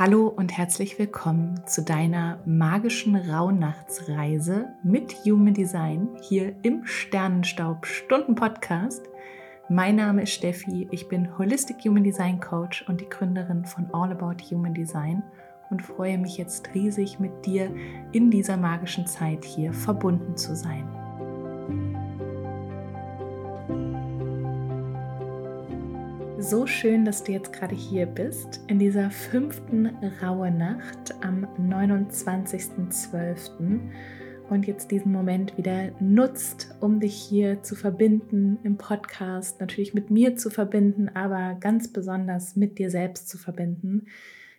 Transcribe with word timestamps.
Hallo 0.00 0.28
und 0.28 0.56
herzlich 0.56 0.98
willkommen 0.98 1.60
zu 1.66 1.82
deiner 1.82 2.38
magischen 2.46 3.16
Rauhnachtsreise 3.16 4.68
mit 4.82 5.12
Human 5.26 5.52
Design 5.52 6.08
hier 6.22 6.54
im 6.62 6.86
Sternenstaub 6.86 7.84
Stunden 7.84 8.34
Podcast. 8.34 9.02
Mein 9.68 9.96
Name 9.96 10.22
ist 10.22 10.32
Steffi, 10.32 10.88
ich 10.90 11.06
bin 11.08 11.36
Holistic 11.36 11.84
Human 11.84 12.02
Design 12.02 12.40
Coach 12.40 12.82
und 12.88 13.02
die 13.02 13.10
Gründerin 13.10 13.66
von 13.66 13.90
All 13.92 14.10
About 14.10 14.42
Human 14.50 14.72
Design 14.72 15.22
und 15.68 15.82
freue 15.82 16.16
mich 16.16 16.38
jetzt 16.38 16.74
riesig 16.74 17.20
mit 17.20 17.44
dir 17.44 17.70
in 18.12 18.30
dieser 18.30 18.56
magischen 18.56 19.06
Zeit 19.06 19.44
hier 19.44 19.74
verbunden 19.74 20.34
zu 20.34 20.56
sein. 20.56 20.88
So 26.40 26.66
schön, 26.66 27.04
dass 27.04 27.22
du 27.22 27.30
jetzt 27.32 27.52
gerade 27.52 27.74
hier 27.74 28.06
bist, 28.06 28.62
in 28.66 28.78
dieser 28.78 29.10
fünften 29.10 29.88
Raue 30.22 30.50
Nacht 30.50 31.14
am 31.20 31.44
29.12. 31.58 33.78
und 34.48 34.66
jetzt 34.66 34.90
diesen 34.90 35.12
Moment 35.12 35.58
wieder 35.58 35.90
nutzt, 36.00 36.74
um 36.80 36.98
dich 36.98 37.14
hier 37.14 37.62
zu 37.62 37.76
verbinden 37.76 38.58
im 38.62 38.78
Podcast, 38.78 39.60
natürlich 39.60 39.92
mit 39.92 40.10
mir 40.10 40.34
zu 40.34 40.48
verbinden, 40.48 41.10
aber 41.10 41.58
ganz 41.60 41.92
besonders 41.92 42.56
mit 42.56 42.78
dir 42.78 42.90
selbst 42.90 43.28
zu 43.28 43.36
verbinden. 43.36 44.06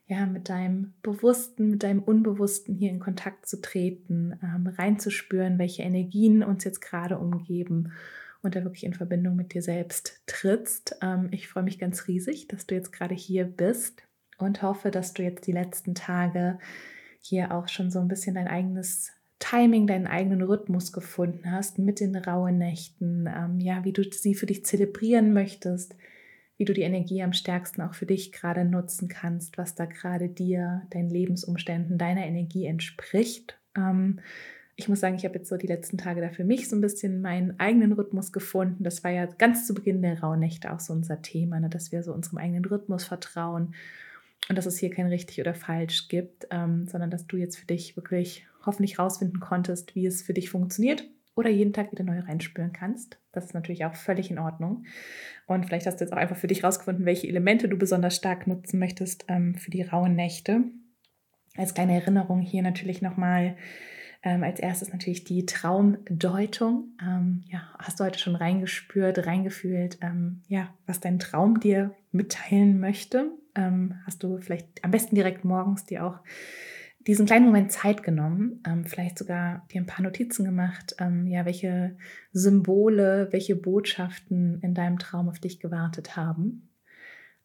Ja, 0.06 0.28
mit 0.28 0.50
deinem 0.50 0.94
Bewussten, 1.02 1.72
mit 1.72 1.82
deinem 1.82 2.04
Unbewussten 2.04 2.76
hier 2.76 2.92
in 2.92 3.00
Kontakt 3.00 3.48
zu 3.48 3.60
treten, 3.60 4.40
ähm, 4.44 4.68
reinzuspüren, 4.68 5.58
welche 5.58 5.82
Energien 5.82 6.44
uns 6.44 6.64
jetzt 6.64 6.82
gerade 6.82 7.18
umgeben 7.18 7.92
und 8.42 8.56
da 8.56 8.64
wirklich 8.64 8.84
in 8.84 8.94
Verbindung 8.94 9.36
mit 9.36 9.54
dir 9.54 9.62
selbst 9.62 10.22
trittst. 10.26 10.98
Ähm, 11.02 11.30
ich 11.32 11.48
freue 11.48 11.64
mich 11.64 11.80
ganz 11.80 12.08
riesig, 12.08 12.48
dass 12.48 12.66
du 12.66 12.76
jetzt 12.76 12.92
gerade 12.92 13.16
hier 13.16 13.46
bist 13.46 14.04
und 14.38 14.62
hoffe, 14.62 14.92
dass 14.92 15.14
du 15.14 15.24
jetzt 15.24 15.48
die 15.48 15.52
letzten 15.52 15.96
Tage 15.96 16.60
hier 17.22 17.54
auch 17.54 17.68
schon 17.68 17.92
so 17.92 18.00
ein 18.00 18.08
bisschen 18.08 18.36
dein 18.36 18.48
eigenes 18.48 19.12
Timing, 19.40 19.88
deinen 19.88 20.08
eigenen 20.08 20.42
Rhythmus 20.42 20.94
gefunden 20.94 21.52
hast 21.52 21.80
mit 21.80 22.00
den 22.00 22.16
rauen 22.16 22.58
Nächten, 22.58 23.28
ähm, 23.28 23.60
ja, 23.60 23.84
wie 23.84 23.94
du 23.94 24.04
sie 24.04 24.36
für 24.36 24.46
dich 24.46 24.66
zelebrieren 24.66 25.34
möchtest, 25.34 25.96
wie 26.58 26.66
du 26.66 26.74
die 26.74 26.84
Energie 26.84 27.24
am 27.24 27.34
stärksten 27.34 27.82
auch 27.82 27.96
für 27.96 28.06
dich 28.06 28.32
gerade 28.32 28.66
nutzen 28.66 29.08
kannst, 29.08 29.58
was 29.58 29.74
da 29.74 29.86
gerade 29.86 30.30
dir, 30.30 30.84
deinen 30.92 31.10
Lebensumständen, 31.10 31.98
deiner 31.98 32.26
Energie 32.26 32.66
entspricht. 32.66 33.60
Ähm, 33.76 34.20
ich 34.82 34.90
muss 34.90 35.00
sagen, 35.00 35.16
ich 35.16 35.26
habe 35.26 35.36
jetzt 35.36 35.50
so 35.50 35.58
die 35.58 35.68
letzten 35.68 35.98
Tage 35.98 36.22
da 36.22 36.30
für 36.30 36.44
mich 36.44 36.68
so 36.68 36.76
ein 36.76 36.82
bisschen 36.82 37.22
meinen 37.22 37.60
eigenen 37.60 37.94
Rhythmus 37.94 38.32
gefunden. 38.32 38.84
Das 38.84 39.04
war 39.04 39.12
ja 39.12 39.28
ganz 39.28 39.68
zu 39.68 39.76
Beginn 39.76 40.02
der 40.02 40.20
Rauhnächte 40.20 40.74
auch 40.74 40.80
so 40.80 40.92
unser 40.92 41.22
Thema, 41.22 41.60
ne? 41.60 41.70
dass 41.70 41.92
wir 41.92 42.02
so 42.04 42.14
unserem 42.14 42.40
eigenen 42.40 42.66
Rhythmus 42.66 43.04
vertrauen 43.04 43.76
und 44.50 44.58
dass 44.58 44.66
es 44.66 44.80
hier 44.80 44.90
kein 44.90 45.06
richtig 45.06 45.40
oder 45.40 45.54
falsch 45.54 46.08
gibt, 46.08 46.48
ähm, 46.50 46.88
sondern 46.88 47.12
dass 47.12 47.28
du 47.28 47.38
jetzt 47.38 47.58
für 47.58 47.68
dich 47.68 47.96
wirklich 47.96 48.48
hoffentlich 48.66 48.98
rausfinden 48.98 49.40
konntest, 49.40 49.94
wie 49.94 50.08
es 50.08 50.24
für 50.24 50.34
dich 50.34 50.50
funktioniert 50.50 51.08
oder 51.36 51.50
jeden 51.50 51.74
Tag 51.74 51.92
wieder 51.92 52.04
neu 52.04 52.20
reinspüren 52.20 52.74
kannst. 52.74 53.20
Das 53.32 53.46
ist 53.46 53.54
natürlich 53.54 53.86
auch 53.86 53.96
völlig 53.96 54.32
in 54.32 54.40
Ordnung. 54.40 54.86
Und 55.46 55.68
vielleicht 55.68 55.86
hast 55.86 56.00
du 56.00 56.04
jetzt 56.04 56.12
auch 56.12 56.18
einfach 56.18 56.38
für 56.38 56.48
dich 56.48 56.64
rausgefunden, 56.64 57.06
welche 57.06 57.28
Elemente 57.28 57.70
du 57.70 57.78
besonders 57.78 58.16
stark 58.16 58.48
nutzen 58.48 58.80
möchtest 58.80 59.26
ähm, 59.28 59.54
für 59.56 59.72
die 59.72 59.84
rauen 59.84 60.16
Nächte. 60.16 60.64
Als 61.56 61.74
kleine 61.74 61.94
Erinnerung 61.94 62.42
hier 62.42 62.64
natürlich 62.64 63.02
nochmal 63.02 63.58
ähm, 64.24 64.44
als 64.44 64.60
erstes 64.60 64.92
natürlich 64.92 65.24
die 65.24 65.46
Traumdeutung. 65.46 66.96
Ähm, 67.02 67.44
ja, 67.48 67.64
hast 67.80 68.00
du 68.00 68.04
heute 68.04 68.20
schon 68.20 68.36
reingespürt, 68.36 69.26
reingefühlt, 69.26 69.98
ähm, 70.02 70.42
ja, 70.48 70.74
was 70.86 71.00
dein 71.00 71.20
Traum 71.20 71.60
dir 71.60 71.96
mitteilen 72.12 72.80
möchte? 72.80 73.32
Ähm, 73.56 73.96
hast 74.06 74.24
du 74.24 74.38
vielleicht 74.40 74.84
am 74.84 74.92
besten 74.92 75.16
direkt 75.16 75.44
morgens 75.44 75.86
dir 75.86 76.06
auch 76.06 76.20
diesen 77.08 77.26
kleinen 77.26 77.46
Moment 77.46 77.72
Zeit 77.72 78.04
genommen, 78.04 78.62
ähm, 78.68 78.86
vielleicht 78.86 79.18
sogar 79.18 79.66
dir 79.72 79.82
ein 79.82 79.88
paar 79.88 80.04
Notizen 80.04 80.46
gemacht, 80.46 80.96
ähm, 81.00 81.26
ja, 81.26 81.46
welche 81.46 81.96
Symbole, 82.32 83.28
welche 83.32 83.56
Botschaften 83.56 84.60
in 84.62 84.76
deinem 84.76 85.00
Traum 85.00 85.28
auf 85.30 85.40
dich 85.40 85.60
gewartet 85.60 86.16
haben 86.16 86.68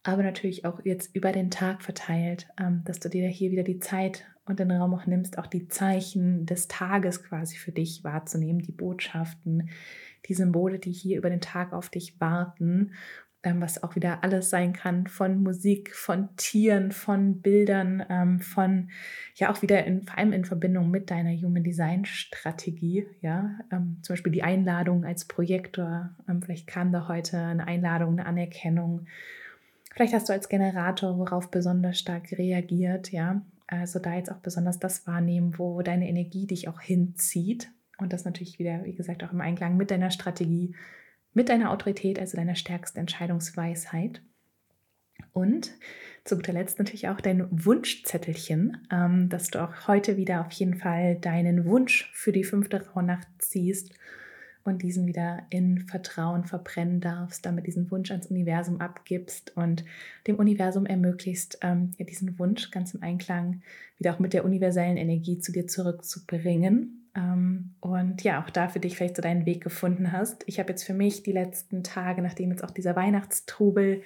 aber 0.06 0.22
natürlich 0.22 0.64
auch 0.64 0.84
jetzt 0.84 1.16
über 1.16 1.32
den 1.32 1.50
Tag 1.50 1.82
verteilt, 1.82 2.46
dass 2.84 3.00
du 3.00 3.08
dir 3.08 3.26
hier 3.26 3.50
wieder 3.50 3.64
die 3.64 3.80
Zeit 3.80 4.24
und 4.46 4.60
den 4.60 4.70
Raum 4.70 4.94
auch 4.94 5.06
nimmst, 5.06 5.38
auch 5.38 5.46
die 5.46 5.68
Zeichen 5.68 6.46
des 6.46 6.68
Tages 6.68 7.22
quasi 7.22 7.56
für 7.56 7.72
dich 7.72 8.04
wahrzunehmen, 8.04 8.62
die 8.62 8.72
Botschaften, 8.72 9.70
die 10.26 10.34
Symbole, 10.34 10.78
die 10.78 10.92
hier 10.92 11.18
über 11.18 11.30
den 11.30 11.40
Tag 11.40 11.72
auf 11.72 11.88
dich 11.88 12.20
warten, 12.20 12.92
ähm, 13.42 13.60
was 13.60 13.82
auch 13.82 13.94
wieder 13.94 14.24
alles 14.24 14.50
sein 14.50 14.72
kann, 14.72 15.06
von 15.06 15.42
Musik, 15.42 15.94
von 15.94 16.28
Tieren, 16.36 16.90
von 16.90 17.42
Bildern, 17.42 18.04
ähm, 18.08 18.40
von 18.40 18.90
ja 19.36 19.52
auch 19.52 19.62
wieder 19.62 19.84
in, 19.84 20.02
vor 20.02 20.18
allem 20.18 20.32
in 20.32 20.44
Verbindung 20.44 20.90
mit 20.90 21.10
deiner 21.10 21.30
Human 21.30 21.62
Design 21.62 22.04
Strategie, 22.04 23.06
ja, 23.20 23.58
ähm, 23.70 23.98
zum 24.02 24.14
Beispiel 24.14 24.32
die 24.32 24.42
Einladung 24.42 25.04
als 25.04 25.26
Projektor, 25.26 26.10
vielleicht 26.40 26.66
kam 26.66 26.92
da 26.92 27.08
heute 27.08 27.38
eine 27.38 27.66
Einladung, 27.66 28.18
eine 28.18 28.26
Anerkennung. 28.26 29.06
Vielleicht 29.94 30.12
hast 30.12 30.28
du 30.28 30.32
als 30.32 30.48
Generator, 30.48 31.16
worauf 31.16 31.50
besonders 31.50 31.98
stark 31.98 32.32
reagiert, 32.32 33.12
ja, 33.12 33.42
also 33.66 33.98
da 33.98 34.14
jetzt 34.14 34.30
auch 34.30 34.38
besonders 34.38 34.78
das 34.78 35.06
wahrnehmen, 35.06 35.58
wo 35.58 35.82
deine 35.82 36.08
Energie 36.08 36.46
dich 36.46 36.68
auch 36.68 36.80
hinzieht. 36.80 37.70
Und 37.98 38.12
das 38.12 38.24
natürlich 38.24 38.58
wieder, 38.58 38.84
wie 38.84 38.94
gesagt, 38.94 39.24
auch 39.24 39.32
im 39.32 39.40
Einklang 39.40 39.76
mit 39.76 39.90
deiner 39.90 40.10
Strategie, 40.10 40.74
mit 41.32 41.48
deiner 41.48 41.70
Autorität, 41.70 42.18
also 42.18 42.36
deiner 42.36 42.54
stärksten 42.54 42.98
Entscheidungsweisheit. 43.00 44.22
Und 45.32 45.72
zu 46.24 46.36
guter 46.36 46.52
Letzt 46.52 46.78
natürlich 46.78 47.08
auch 47.08 47.20
dein 47.20 47.46
Wunschzettelchen, 47.50 48.86
ähm, 48.90 49.28
dass 49.28 49.48
du 49.48 49.62
auch 49.62 49.88
heute 49.88 50.16
wieder 50.16 50.46
auf 50.46 50.52
jeden 50.52 50.76
Fall 50.76 51.16
deinen 51.16 51.66
Wunsch 51.66 52.10
für 52.12 52.32
die 52.32 52.44
fünfte 52.44 52.86
Rauhnacht 52.88 53.28
ziehst 53.38 53.92
und 54.66 54.82
diesen 54.82 55.06
wieder 55.06 55.46
in 55.50 55.80
Vertrauen 55.80 56.44
verbrennen 56.44 57.00
darfst, 57.00 57.46
damit 57.46 57.66
diesen 57.66 57.90
Wunsch 57.90 58.10
ans 58.10 58.26
Universum 58.26 58.80
abgibst 58.80 59.56
und 59.56 59.84
dem 60.26 60.36
Universum 60.36 60.86
ermöglicht, 60.86 61.58
ähm, 61.62 61.92
ja, 61.98 62.04
diesen 62.04 62.38
Wunsch 62.38 62.70
ganz 62.70 62.94
im 62.94 63.02
Einklang 63.02 63.62
wieder 63.98 64.14
auch 64.14 64.18
mit 64.18 64.32
der 64.32 64.44
universellen 64.44 64.96
Energie 64.96 65.38
zu 65.38 65.52
dir 65.52 65.66
zurückzubringen. 65.66 67.10
Ähm, 67.16 67.74
und 67.80 68.22
ja, 68.22 68.42
auch 68.42 68.50
da 68.50 68.68
für 68.68 68.80
dich 68.80 68.96
vielleicht 68.96 69.16
so 69.16 69.22
deinen 69.22 69.46
Weg 69.46 69.62
gefunden 69.62 70.12
hast. 70.12 70.44
Ich 70.46 70.58
habe 70.58 70.70
jetzt 70.70 70.84
für 70.84 70.94
mich 70.94 71.22
die 71.22 71.32
letzten 71.32 71.82
Tage, 71.82 72.22
nachdem 72.22 72.50
jetzt 72.50 72.62
auch 72.62 72.70
dieser 72.70 72.96
Weihnachtstrubel 72.96 74.02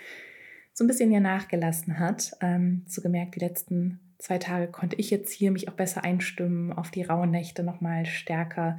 so 0.72 0.84
ein 0.84 0.86
bisschen 0.86 1.10
ja 1.10 1.20
nachgelassen 1.20 1.98
hat, 1.98 2.32
ähm, 2.40 2.84
so 2.86 3.02
gemerkt, 3.02 3.34
die 3.34 3.40
letzten 3.40 4.00
zwei 4.18 4.38
Tage 4.38 4.68
konnte 4.68 4.96
ich 4.96 5.10
jetzt 5.10 5.32
hier 5.32 5.50
mich 5.50 5.68
auch 5.68 5.74
besser 5.74 6.04
einstimmen, 6.04 6.72
auf 6.72 6.90
die 6.90 7.02
rauen 7.02 7.30
Nächte 7.30 7.62
nochmal 7.62 8.06
stärker 8.06 8.78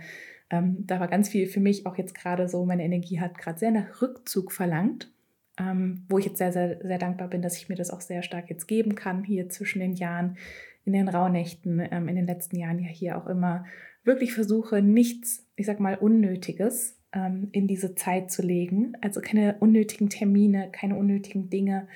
ähm, 0.52 0.86
da 0.86 1.00
war 1.00 1.08
ganz 1.08 1.30
viel 1.30 1.48
für 1.48 1.62
mich 1.62 1.86
auch 1.86 1.98
jetzt 1.98 2.14
gerade 2.14 2.48
so, 2.50 2.66
meine 2.66 2.84
Energie 2.84 3.20
hat 3.20 3.38
gerade 3.38 3.58
sehr 3.58 3.72
nach 3.72 4.02
Rückzug 4.02 4.52
verlangt, 4.52 5.10
ähm, 5.58 6.06
wo 6.10 6.20
ich 6.20 6.26
jetzt 6.26 6.38
sehr, 6.38 6.52
sehr, 6.52 6.80
sehr 6.82 6.98
dankbar 6.98 7.30
bin, 7.30 7.42
dass 7.42 7.58
ich 7.58 7.70
mir 7.70 7.76
das 7.76 7.90
auch 7.90 8.02
sehr 8.02 8.22
stark 8.22 8.50
jetzt 8.50 8.68
geben 8.68 8.96
kann, 8.96 9.24
hier 9.24 9.50
zwischen 9.50 9.80
den 9.80 9.94
Jahren, 9.94 10.38
in 10.84 10.94
den 10.94 11.08
Rauhnächten, 11.08 11.82
ähm, 11.92 12.08
in 12.08 12.16
den 12.16 12.26
letzten 12.26 12.58
Jahren 12.58 12.80
ja 12.80 12.90
hier 12.90 13.18
auch 13.18 13.28
immer 13.28 13.66
wirklich 14.04 14.34
versuche, 14.34 14.82
nichts, 14.82 15.48
ich 15.56 15.68
sag 15.68 15.80
mal, 15.80 15.96
Unnötiges 15.96 17.00
ähm, 17.14 17.50
in 17.52 17.68
diese 17.68 17.96
Zeit 17.96 18.32
zu 18.32 18.42
legen. 18.42 18.94
Also 19.00 19.22
keine 19.22 19.58
unnötigen 19.60 20.10
Termine, 20.10 20.70
keine 20.72 20.98
unnötigen 20.98 21.50
Dinge, 21.50 21.88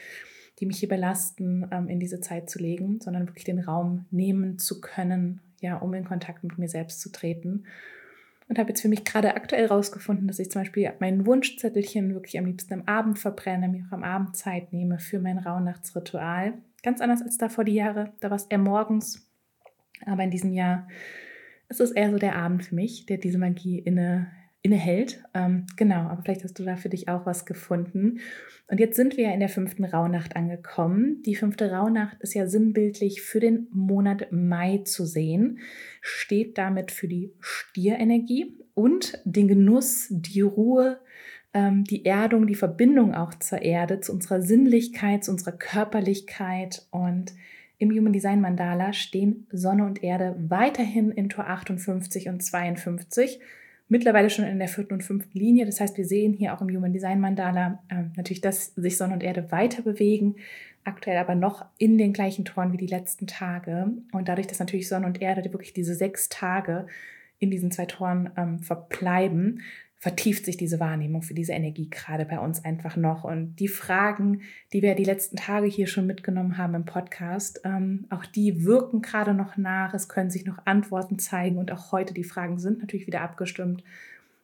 die 0.59 0.67
mich 0.67 0.77
hier 0.77 0.87
belasten, 0.89 1.67
ähm, 1.71 1.89
in 1.89 1.99
diese 1.99 2.21
Zeit 2.21 2.49
zu 2.49 2.59
legen, 2.59 2.99
sondern 3.01 3.27
wirklich 3.27 3.43
den 3.43 3.59
Raum 3.59 4.05
nehmen 4.11 4.59
zu 4.59 4.79
können, 4.79 5.41
ja, 5.59 5.77
um 5.77 5.93
in 5.93 6.05
Kontakt 6.05 6.43
mit 6.43 6.57
mir 6.57 6.69
selbst 6.69 7.01
zu 7.01 7.11
treten 7.11 7.65
und 8.47 8.59
habe 8.59 8.69
jetzt 8.69 8.81
für 8.81 8.89
mich 8.89 9.03
gerade 9.03 9.35
aktuell 9.35 9.65
rausgefunden, 9.65 10.27
dass 10.27 10.39
ich 10.39 10.51
zum 10.51 10.61
Beispiel 10.61 10.91
mein 10.99 11.25
Wunschzettelchen 11.25 12.13
wirklich 12.13 12.37
am 12.37 12.45
liebsten 12.45 12.73
am 12.73 12.83
Abend 12.85 13.17
verbrenne, 13.17 13.67
mir 13.67 13.85
auch 13.87 13.93
am 13.93 14.03
Abend 14.03 14.35
Zeit 14.35 14.71
nehme 14.71 14.99
für 14.99 15.19
mein 15.19 15.39
Rauhnachtsritual. 15.39 16.53
Ganz 16.83 17.01
anders 17.01 17.23
als 17.23 17.37
da 17.37 17.49
vor 17.49 17.63
die 17.63 17.73
Jahre. 17.73 18.13
Da 18.19 18.29
war 18.29 18.37
es 18.37 18.45
eher 18.45 18.59
morgens. 18.59 19.27
Aber 20.05 20.23
in 20.23 20.29
diesem 20.29 20.53
Jahr 20.53 20.87
ist 21.69 21.81
es 21.81 21.91
eher 21.91 22.11
so 22.11 22.19
der 22.19 22.35
Abend 22.35 22.63
für 22.63 22.75
mich, 22.75 23.07
der 23.07 23.17
diese 23.17 23.39
Magie 23.39 23.79
inne, 23.79 24.27
innehält. 24.65 25.23
Ähm, 25.35 25.67
genau, 25.77 26.07
aber 26.09 26.23
vielleicht 26.23 26.43
hast 26.43 26.57
du 26.57 26.63
da 26.63 26.75
für 26.75 26.89
dich 26.89 27.07
auch 27.07 27.27
was 27.27 27.45
gefunden. 27.45 28.19
Und 28.67 28.79
jetzt 28.79 28.95
sind 28.95 29.15
wir 29.15 29.25
ja 29.25 29.31
in 29.31 29.39
der 29.39 29.47
fünften 29.49 29.85
Rauhnacht 29.85 30.35
angekommen. 30.35 31.21
Die 31.23 31.35
fünfte 31.35 31.71
Rauhnacht 31.71 32.17
ist 32.21 32.33
ja 32.33 32.47
sinnbildlich 32.47 33.21
für 33.21 33.39
den 33.39 33.67
Monat 33.71 34.31
Mai 34.31 34.79
zu 34.83 35.05
sehen, 35.05 35.59
steht 36.01 36.57
damit 36.57 36.91
für 36.91 37.07
die 37.07 37.31
Stierenergie 37.39 38.57
und 38.73 39.21
den 39.23 39.47
Genuss, 39.47 40.07
die 40.09 40.41
Ruhe, 40.41 40.99
ähm, 41.53 41.83
die 41.83 42.03
Erdung, 42.03 42.47
die 42.47 42.55
Verbindung 42.55 43.13
auch 43.13 43.35
zur 43.35 43.61
Erde, 43.61 43.99
zu 43.99 44.13
unserer 44.13 44.41
Sinnlichkeit, 44.41 45.23
zu 45.23 45.31
unserer 45.31 45.51
Körperlichkeit 45.51 46.87
und 46.89 47.33
im 47.77 47.91
Human 47.91 48.13
Design 48.13 48.41
Mandala 48.41 48.93
stehen 48.93 49.45
Sonne 49.51 49.85
und 49.85 50.01
Erde 50.01 50.35
weiterhin 50.39 51.11
in 51.11 51.29
Tor 51.29 51.47
58 51.47 52.29
und 52.29 52.41
52 52.41 53.39
mittlerweile 53.87 54.29
schon 54.29 54.45
in 54.45 54.59
der 54.59 54.67
vierten 54.67 54.93
und 54.93 55.03
fünften 55.03 55.37
Linie. 55.37 55.65
Das 55.65 55.79
heißt, 55.79 55.97
wir 55.97 56.05
sehen 56.05 56.33
hier 56.33 56.53
auch 56.53 56.61
im 56.61 56.69
Human 56.69 56.93
Design 56.93 57.19
Mandala 57.19 57.83
äh, 57.89 58.03
natürlich, 58.15 58.41
dass 58.41 58.73
sich 58.75 58.97
Sonne 58.97 59.13
und 59.13 59.23
Erde 59.23 59.51
weiter 59.51 59.81
bewegen, 59.81 60.35
aktuell 60.83 61.17
aber 61.17 61.35
noch 61.35 61.65
in 61.77 61.97
den 61.97 62.13
gleichen 62.13 62.45
Toren 62.45 62.71
wie 62.73 62.77
die 62.77 62.87
letzten 62.87 63.27
Tage. 63.27 63.91
Und 64.11 64.27
dadurch, 64.27 64.47
dass 64.47 64.59
natürlich 64.59 64.87
Sonne 64.87 65.05
und 65.05 65.21
Erde 65.21 65.51
wirklich 65.51 65.73
diese 65.73 65.95
sechs 65.95 66.29
Tage 66.29 66.87
in 67.39 67.51
diesen 67.51 67.71
zwei 67.71 67.85
Toren 67.85 68.31
ähm, 68.37 68.59
verbleiben, 68.59 69.61
vertieft 69.97 70.45
sich 70.45 70.57
diese 70.57 70.79
Wahrnehmung 70.79 71.21
für 71.21 71.33
diese 71.33 71.53
Energie 71.53 71.89
gerade 71.89 72.25
bei 72.25 72.39
uns 72.39 72.63
einfach 72.63 72.95
noch. 72.95 73.23
Und 73.23 73.55
die 73.55 73.67
Fragen, 73.67 74.41
die 74.73 74.81
wir 74.81 74.95
die 74.95 75.03
letzten 75.03 75.37
Tage 75.37 75.67
hier 75.67 75.87
schon 75.87 76.05
mitgenommen 76.05 76.57
haben 76.57 76.75
im 76.75 76.85
Podcast, 76.85 77.61
ähm, 77.63 78.05
auch 78.09 78.25
die 78.25 78.65
wirken 78.65 79.01
gerade 79.01 79.33
noch 79.33 79.57
nach. 79.57 79.93
Es 79.93 80.09
können 80.09 80.29
sich 80.29 80.45
noch 80.45 80.65
Antworten 80.65 81.17
zeigen 81.17 81.57
und 81.57 81.71
auch 81.71 81.91
heute 81.91 82.13
die 82.13 82.23
Fragen 82.23 82.59
sind 82.59 82.79
natürlich 82.79 83.07
wieder 83.07 83.21
abgestimmt, 83.21 83.83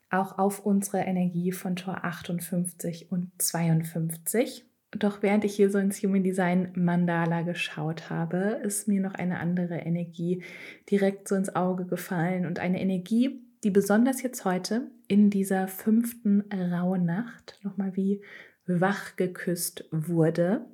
auch 0.09 0.37
auf 0.37 0.65
unsere 0.65 0.99
Energie 0.99 1.51
von 1.51 1.75
Tor 1.75 2.03
58 2.03 3.11
und 3.11 3.31
52. 3.37 4.65
Doch 4.91 5.21
während 5.21 5.45
ich 5.45 5.55
hier 5.55 5.69
so 5.69 5.77
ins 5.77 6.03
Human 6.03 6.23
Design 6.23 6.71
Mandala 6.75 7.43
geschaut 7.43 8.09
habe, 8.09 8.59
ist 8.63 8.89
mir 8.89 8.99
noch 8.99 9.13
eine 9.13 9.39
andere 9.39 9.77
Energie 9.77 10.43
direkt 10.89 11.29
so 11.29 11.35
ins 11.35 11.55
Auge 11.55 11.85
gefallen 11.85 12.45
und 12.45 12.59
eine 12.59 12.81
Energie, 12.81 13.41
die 13.63 13.69
besonders 13.69 14.21
jetzt 14.21 14.43
heute 14.43 14.91
in 15.11 15.29
dieser 15.29 15.67
fünften 15.67 16.39
Rauhnacht 16.53 17.59
nochmal 17.63 17.97
wie 17.97 18.21
wach 18.65 19.17
geküsst 19.17 19.83
wurde. 19.91 20.65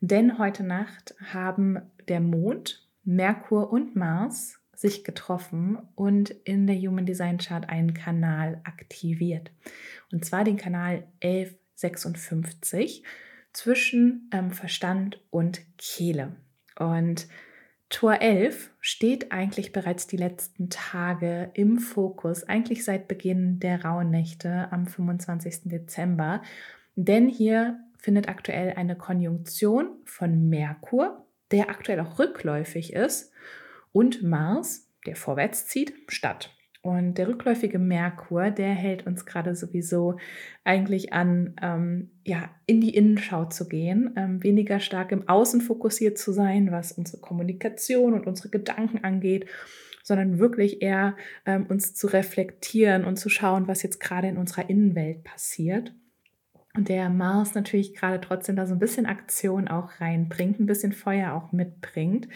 Denn 0.00 0.38
heute 0.38 0.62
Nacht 0.62 1.16
haben 1.32 1.82
der 2.06 2.20
Mond, 2.20 2.88
Merkur 3.02 3.72
und 3.72 3.96
Mars 3.96 4.60
sich 4.76 5.02
getroffen 5.02 5.76
und 5.96 6.30
in 6.30 6.68
der 6.68 6.76
Human 6.76 7.04
Design 7.04 7.38
Chart 7.38 7.68
einen 7.68 7.92
Kanal 7.92 8.60
aktiviert. 8.62 9.50
Und 10.12 10.24
zwar 10.24 10.44
den 10.44 10.56
Kanal 10.56 11.08
1156 11.20 13.02
zwischen 13.52 14.30
ähm, 14.32 14.52
Verstand 14.52 15.20
und 15.30 15.62
Kehle. 15.78 16.36
Und 16.78 17.26
Tor 17.90 18.20
11 18.20 18.70
steht 18.80 19.32
eigentlich 19.32 19.72
bereits 19.72 20.06
die 20.06 20.16
letzten 20.16 20.70
Tage 20.70 21.50
im 21.54 21.78
Fokus, 21.78 22.44
eigentlich 22.44 22.84
seit 22.84 23.08
Beginn 23.08 23.58
der 23.58 23.84
Rauhnächte 23.84 24.68
am 24.70 24.86
25. 24.86 25.62
Dezember. 25.64 26.40
Denn 26.94 27.28
hier 27.28 27.80
findet 27.98 28.28
aktuell 28.28 28.74
eine 28.76 28.96
Konjunktion 28.96 29.96
von 30.04 30.48
Merkur, 30.48 31.26
der 31.50 31.68
aktuell 31.68 31.98
auch 32.00 32.20
rückläufig 32.20 32.92
ist, 32.92 33.32
und 33.92 34.22
Mars, 34.22 34.88
der 35.04 35.16
vorwärts 35.16 35.66
zieht, 35.66 35.92
statt. 36.06 36.56
Und 36.82 37.18
der 37.18 37.28
rückläufige 37.28 37.78
Merkur, 37.78 38.50
der 38.50 38.70
hält 38.70 39.06
uns 39.06 39.26
gerade 39.26 39.54
sowieso 39.54 40.16
eigentlich 40.64 41.12
an, 41.12 41.54
ähm, 41.60 42.10
ja, 42.24 42.48
in 42.64 42.80
die 42.80 42.94
Innenschau 42.94 43.44
zu 43.46 43.68
gehen, 43.68 44.14
ähm, 44.16 44.42
weniger 44.42 44.80
stark 44.80 45.12
im 45.12 45.28
Außen 45.28 45.60
fokussiert 45.60 46.16
zu 46.16 46.32
sein, 46.32 46.72
was 46.72 46.92
unsere 46.92 47.20
Kommunikation 47.20 48.14
und 48.14 48.26
unsere 48.26 48.48
Gedanken 48.48 49.04
angeht, 49.04 49.46
sondern 50.02 50.38
wirklich 50.38 50.80
eher 50.80 51.16
ähm, 51.44 51.66
uns 51.66 51.94
zu 51.94 52.06
reflektieren 52.06 53.04
und 53.04 53.16
zu 53.16 53.28
schauen, 53.28 53.68
was 53.68 53.82
jetzt 53.82 54.00
gerade 54.00 54.28
in 54.28 54.38
unserer 54.38 54.70
Innenwelt 54.70 55.22
passiert. 55.22 55.92
Und 56.74 56.88
der 56.88 57.10
Mars 57.10 57.54
natürlich 57.54 57.94
gerade 57.94 58.22
trotzdem 58.22 58.56
da 58.56 58.66
so 58.66 58.74
ein 58.74 58.78
bisschen 58.78 59.04
Aktion 59.04 59.68
auch 59.68 60.00
reinbringt, 60.00 60.60
ein 60.60 60.66
bisschen 60.66 60.92
Feuer 60.92 61.34
auch 61.34 61.52
mitbringt 61.52 62.28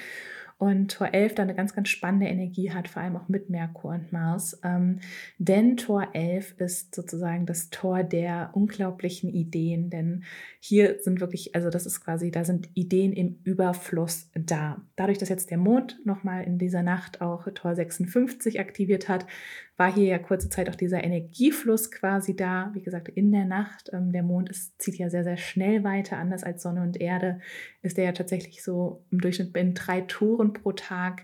und 0.59 0.93
Tor 0.93 1.13
11 1.13 1.35
da 1.35 1.43
eine 1.43 1.55
ganz, 1.55 1.75
ganz 1.75 1.89
spannende 1.89 2.27
Energie 2.27 2.71
hat, 2.71 2.89
vor 2.89 3.03
allem 3.03 3.17
auch 3.17 3.29
mit 3.29 3.51
Merkur 3.51 3.93
und 3.93 4.13
Mars. 4.13 4.61
Ähm, 4.63 5.01
denn 5.39 5.77
Tor 5.77 6.09
11 6.13 6.55
ist 6.59 6.95
sozusagen 6.95 7.47
das 7.47 7.71
Tor 7.71 8.03
der 8.03 8.51
unglaublichen 8.55 9.31
Ideen, 9.31 9.91
denn 9.91 10.25
hier 10.61 10.99
sind 11.01 11.21
wirklich, 11.21 11.55
also 11.55 11.71
das 11.71 11.87
ist 11.87 12.01
quasi, 12.01 12.31
da 12.31 12.45
sind 12.45 12.69
Ideen 12.75 13.13
im 13.13 13.39
Überfluss 13.45 14.31
da. 14.35 14.81
Dadurch, 14.97 15.19
dass 15.19 15.29
jetzt 15.29 15.51
der 15.51 15.59
Mond 15.59 15.99
nochmal 16.05 16.45
in 16.45 16.59
dieser 16.59 16.83
Nacht 16.83 17.21
auch 17.21 17.47
Tor 17.55 17.75
56 17.75 18.61
aktiviert 18.61 19.09
hat, 19.09 19.27
war 19.77 19.93
hier 19.93 20.07
ja 20.07 20.19
kurze 20.19 20.49
Zeit 20.49 20.71
auch 20.71 20.75
dieser 20.75 21.03
Energiefluss 21.03 21.91
quasi 21.91 22.37
da. 22.37 22.71
Wie 22.75 22.83
gesagt, 22.83 23.09
in 23.09 23.33
der 23.33 23.45
Nacht. 23.45 23.91
Ähm, 23.93 24.13
der 24.13 24.23
Mond 24.23 24.49
ist, 24.51 24.81
zieht 24.81 24.97
ja 24.97 25.11
sehr, 25.11 25.25
sehr 25.25 25.37
schnell 25.37 25.83
weiter. 25.83 26.17
Anders 26.19 26.45
als 26.45 26.63
Sonne 26.63 26.83
und 26.83 27.01
Erde 27.01 27.41
ist 27.83 27.97
der 27.97 28.05
ja 28.05 28.13
tatsächlich 28.13 28.63
so 28.63 29.05
im 29.11 29.21
Durchschnitt 29.21 29.57
in 29.57 29.75
drei 29.75 30.03
Touren 30.03 30.53
pro 30.53 30.73
Tag 30.73 31.23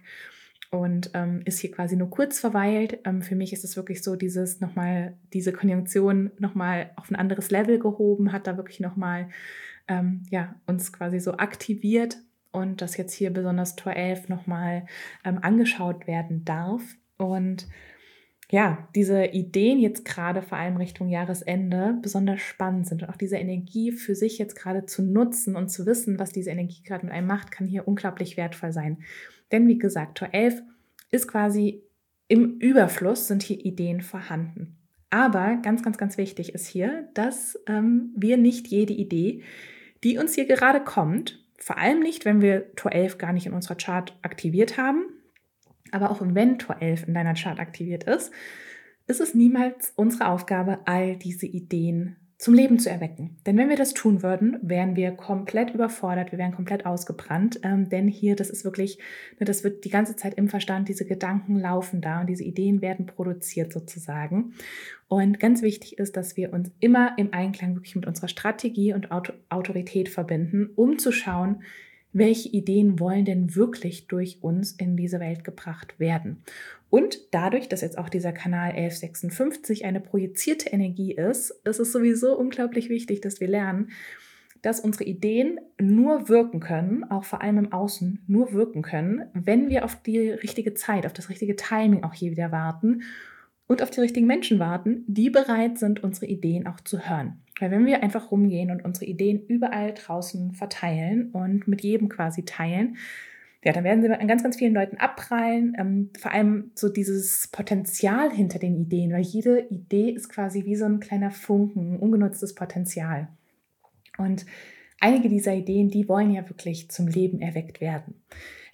und 0.71 1.11
ähm, 1.15 1.43
ist 1.45 1.59
hier 1.59 1.71
quasi 1.71 1.97
nur 1.97 2.11
kurz 2.11 2.41
verweilt. 2.41 2.99
Ähm, 3.05 3.23
für 3.23 3.35
mich 3.35 3.53
ist 3.53 3.65
es 3.65 3.77
wirklich 3.77 4.03
so, 4.03 4.17
dieses 4.17 4.61
nochmal, 4.61 5.17
diese 5.33 5.53
Konjunktion 5.53 6.31
nochmal 6.39 6.91
auf 6.97 7.11
ein 7.11 7.17
anderes 7.17 7.51
Level 7.51 7.79
gehoben, 7.79 8.33
hat 8.33 8.47
da 8.47 8.57
wirklich 8.57 8.81
nochmal 8.81 9.29
ähm, 9.89 10.23
ja, 10.31 10.55
uns 10.67 10.93
quasi 10.93 11.19
so 11.19 11.33
aktiviert 11.37 12.19
und 12.53 12.83
dass 12.83 12.97
jetzt 12.97 13.13
hier 13.13 13.33
besonders 13.33 13.77
Tor 13.77 13.95
11 13.95 14.29
nochmal 14.29 14.87
ähm, 15.25 15.39
angeschaut 15.43 16.07
werden 16.07 16.45
darf. 16.45 16.83
Und 17.17 17.67
ja, 18.51 18.89
diese 18.97 19.27
Ideen 19.27 19.79
jetzt 19.79 20.05
gerade 20.05 20.43
vor 20.43 20.59
allem 20.59 20.77
Richtung 20.77 21.09
Jahresende 21.09 21.97
besonders 22.03 22.41
spannend 22.41 22.87
sind 22.87 23.03
und 23.03 23.09
auch 23.09 23.17
diese 23.17 23.37
Energie 23.37 23.93
für 23.93 24.17
sich 24.17 24.39
jetzt 24.39 24.57
gerade 24.57 24.87
zu 24.87 25.03
nutzen 25.03 25.55
und 25.55 25.69
zu 25.69 25.87
wissen, 25.87 26.19
was 26.19 26.33
diese 26.33 26.51
Energie 26.51 26.83
gerade 26.83 27.07
mit 27.07 27.15
einem 27.15 27.29
macht, 27.29 27.53
kann 27.53 27.69
hier 27.69 27.87
unglaublich 27.87 28.37
wertvoll 28.37 28.73
sein. 28.73 28.99
Denn 29.53 29.69
wie 29.69 29.79
gesagt, 29.79 30.19
Tor 30.19 30.29
11 30.33 30.63
ist 31.13 31.29
quasi 31.29 31.83
im 32.27 32.59
Überfluss, 32.59 33.29
sind 33.29 33.43
hier 33.43 33.65
Ideen 33.65 34.01
vorhanden. 34.01 34.77
Aber 35.11 35.57
ganz, 35.63 35.83
ganz, 35.83 35.99
ganz 35.99 36.17
wichtig 36.17 36.55
ist 36.55 36.67
hier, 36.67 37.09
dass 37.15 37.59
ähm, 37.67 38.13
wir 38.17 38.37
nicht 38.37 38.69
jede 38.69 38.93
Idee, 38.93 39.43
die 40.03 40.19
uns 40.19 40.35
hier 40.35 40.47
gerade 40.47 40.81
kommt, 40.81 41.45
vor 41.59 41.79
allem 41.79 42.01
nicht, 42.01 42.25
wenn 42.25 42.41
wir 42.41 42.75
Tor 42.75 42.93
11 42.93 43.19
gar 43.19 43.33
nicht 43.33 43.47
in 43.47 43.53
unserer 43.53 43.75
Chart 43.75 44.17
aktiviert 44.23 44.77
haben, 44.77 45.05
aber 45.93 46.11
auch 46.11 46.21
wenn 46.23 46.59
Tor 46.59 46.77
11 46.81 47.09
in 47.09 47.15
deiner 47.15 47.35
Chart 47.35 47.59
aktiviert 47.59 48.05
ist, 48.05 48.33
ist 49.07 49.21
es 49.21 49.35
niemals 49.35 49.93
unsere 49.97 50.29
Aufgabe, 50.29 50.79
all 50.85 51.17
diese 51.17 51.47
Ideen 51.47 52.17
zum 52.41 52.55
Leben 52.55 52.79
zu 52.79 52.89
erwecken. 52.89 53.37
Denn 53.45 53.59
wenn 53.59 53.69
wir 53.69 53.77
das 53.77 53.93
tun 53.93 54.23
würden, 54.23 54.59
wären 54.63 54.97
wir 54.97 55.11
komplett 55.11 55.75
überfordert, 55.75 56.33
wir 56.33 56.39
wären 56.39 56.55
komplett 56.55 56.87
ausgebrannt. 56.87 57.61
Ähm, 57.63 57.91
denn 57.91 58.09
hier, 58.09 58.35
das 58.35 58.49
ist 58.49 58.65
wirklich, 58.65 58.99
ne, 59.39 59.45
das 59.45 59.63
wird 59.63 59.85
die 59.85 59.91
ganze 59.91 60.17
Zeit 60.17 60.35
im 60.35 60.49
Verstand, 60.49 60.89
diese 60.89 61.05
Gedanken 61.05 61.57
laufen 61.57 62.01
da 62.01 62.23
und 62.23 62.29
diese 62.29 62.45
Ideen 62.45 62.81
werden 62.81 63.05
produziert 63.05 63.75
sozusagen. 63.75 64.55
Und 65.07 65.39
ganz 65.39 65.61
wichtig 65.61 65.99
ist, 65.99 66.17
dass 66.17 66.39
wir 66.39 66.55
uns 66.55 66.71
immer 66.81 67.13
im 67.19 67.35
Einklang 67.35 67.75
wirklich 67.75 67.95
mit 67.95 68.07
unserer 68.07 68.29
Strategie 68.29 68.95
und 68.95 69.11
Auto 69.11 69.35
Autorität 69.51 70.09
verbinden, 70.09 70.71
um 70.77 70.99
zu 70.99 71.13
schauen, 71.13 71.63
welche 72.13 72.49
Ideen 72.49 72.99
wollen 72.99 73.25
denn 73.25 73.55
wirklich 73.55 74.09
durch 74.09 74.39
uns 74.43 74.73
in 74.73 74.97
diese 74.97 75.21
Welt 75.21 75.45
gebracht 75.45 75.99
werden. 75.99 76.43
Und 76.91 77.33
dadurch, 77.33 77.69
dass 77.69 77.83
jetzt 77.83 77.99
auch 77.99 78.09
dieser 78.09 78.33
Kanal 78.33 78.71
1156 78.71 79.85
eine 79.85 80.01
projizierte 80.01 80.71
Energie 80.71 81.15
ist, 81.15 81.51
ist 81.65 81.79
es 81.79 81.93
sowieso 81.93 82.37
unglaublich 82.37 82.89
wichtig, 82.89 83.21
dass 83.21 83.41
wir 83.41 83.47
lernen, 83.47 83.91
dass 84.63 84.81
unsere 84.81 85.05
Ideen 85.05 85.59
nur 85.81 86.29
wirken 86.29 86.61
können, 86.61 87.05
auch 87.05 87.25
vor 87.25 87.43
allem 87.43 87.59
im 87.59 87.73
Außen 87.73 88.25
nur 88.27 88.53
wirken 88.53 88.83
können, 88.83 89.23
wenn 89.33 89.71
wir 89.71 89.85
auf 89.85 90.03
die 90.03 90.31
richtige 90.31 90.75
Zeit, 90.75 91.07
auf 91.07 91.13
das 91.13 91.31
richtige 91.31 91.57
Timing 91.57 92.03
auch 92.03 92.13
hier 92.13 92.33
wieder 92.33 92.53
warten 92.53 93.03
und 93.71 93.83
auf 93.83 93.91
die 93.91 94.01
richtigen 94.01 94.27
Menschen 94.27 94.59
warten, 94.59 95.05
die 95.07 95.31
bereit 95.31 95.79
sind, 95.79 96.03
unsere 96.03 96.27
Ideen 96.27 96.67
auch 96.67 96.81
zu 96.81 97.09
hören. 97.09 97.41
Weil 97.61 97.71
wenn 97.71 97.87
wir 97.87 98.03
einfach 98.03 98.33
rumgehen 98.33 98.73
und 98.73 98.85
unsere 98.85 99.05
Ideen 99.05 99.47
überall 99.47 99.95
draußen 99.95 100.55
verteilen 100.55 101.31
und 101.31 101.69
mit 101.69 101.83
jedem 101.83 102.09
quasi 102.09 102.45
teilen, 102.45 102.97
ja, 103.63 103.73
dann 103.73 103.85
werden 103.85 104.03
sie 104.03 104.11
an 104.11 104.27
ganz, 104.27 104.43
ganz 104.43 104.57
vielen 104.57 104.75
Leuten 104.75 104.97
abprallen. 104.97 105.77
Ähm, 105.79 106.11
vor 106.19 106.33
allem 106.33 106.73
so 106.75 106.89
dieses 106.89 107.47
Potenzial 107.53 108.33
hinter 108.33 108.59
den 108.59 108.75
Ideen, 108.75 109.13
weil 109.13 109.23
jede 109.23 109.61
Idee 109.69 110.11
ist 110.11 110.31
quasi 110.31 110.65
wie 110.65 110.75
so 110.75 110.87
ein 110.87 110.99
kleiner 110.99 111.31
Funken, 111.31 111.97
ungenutztes 111.97 112.57
Potenzial. 112.57 113.29
Und 114.19 114.47
einige 114.99 115.29
dieser 115.29 115.55
Ideen, 115.55 115.91
die 115.91 116.09
wollen 116.09 116.33
ja 116.33 116.49
wirklich 116.49 116.91
zum 116.91 117.07
Leben 117.07 117.41
erweckt 117.41 117.81
werden. 117.81 118.15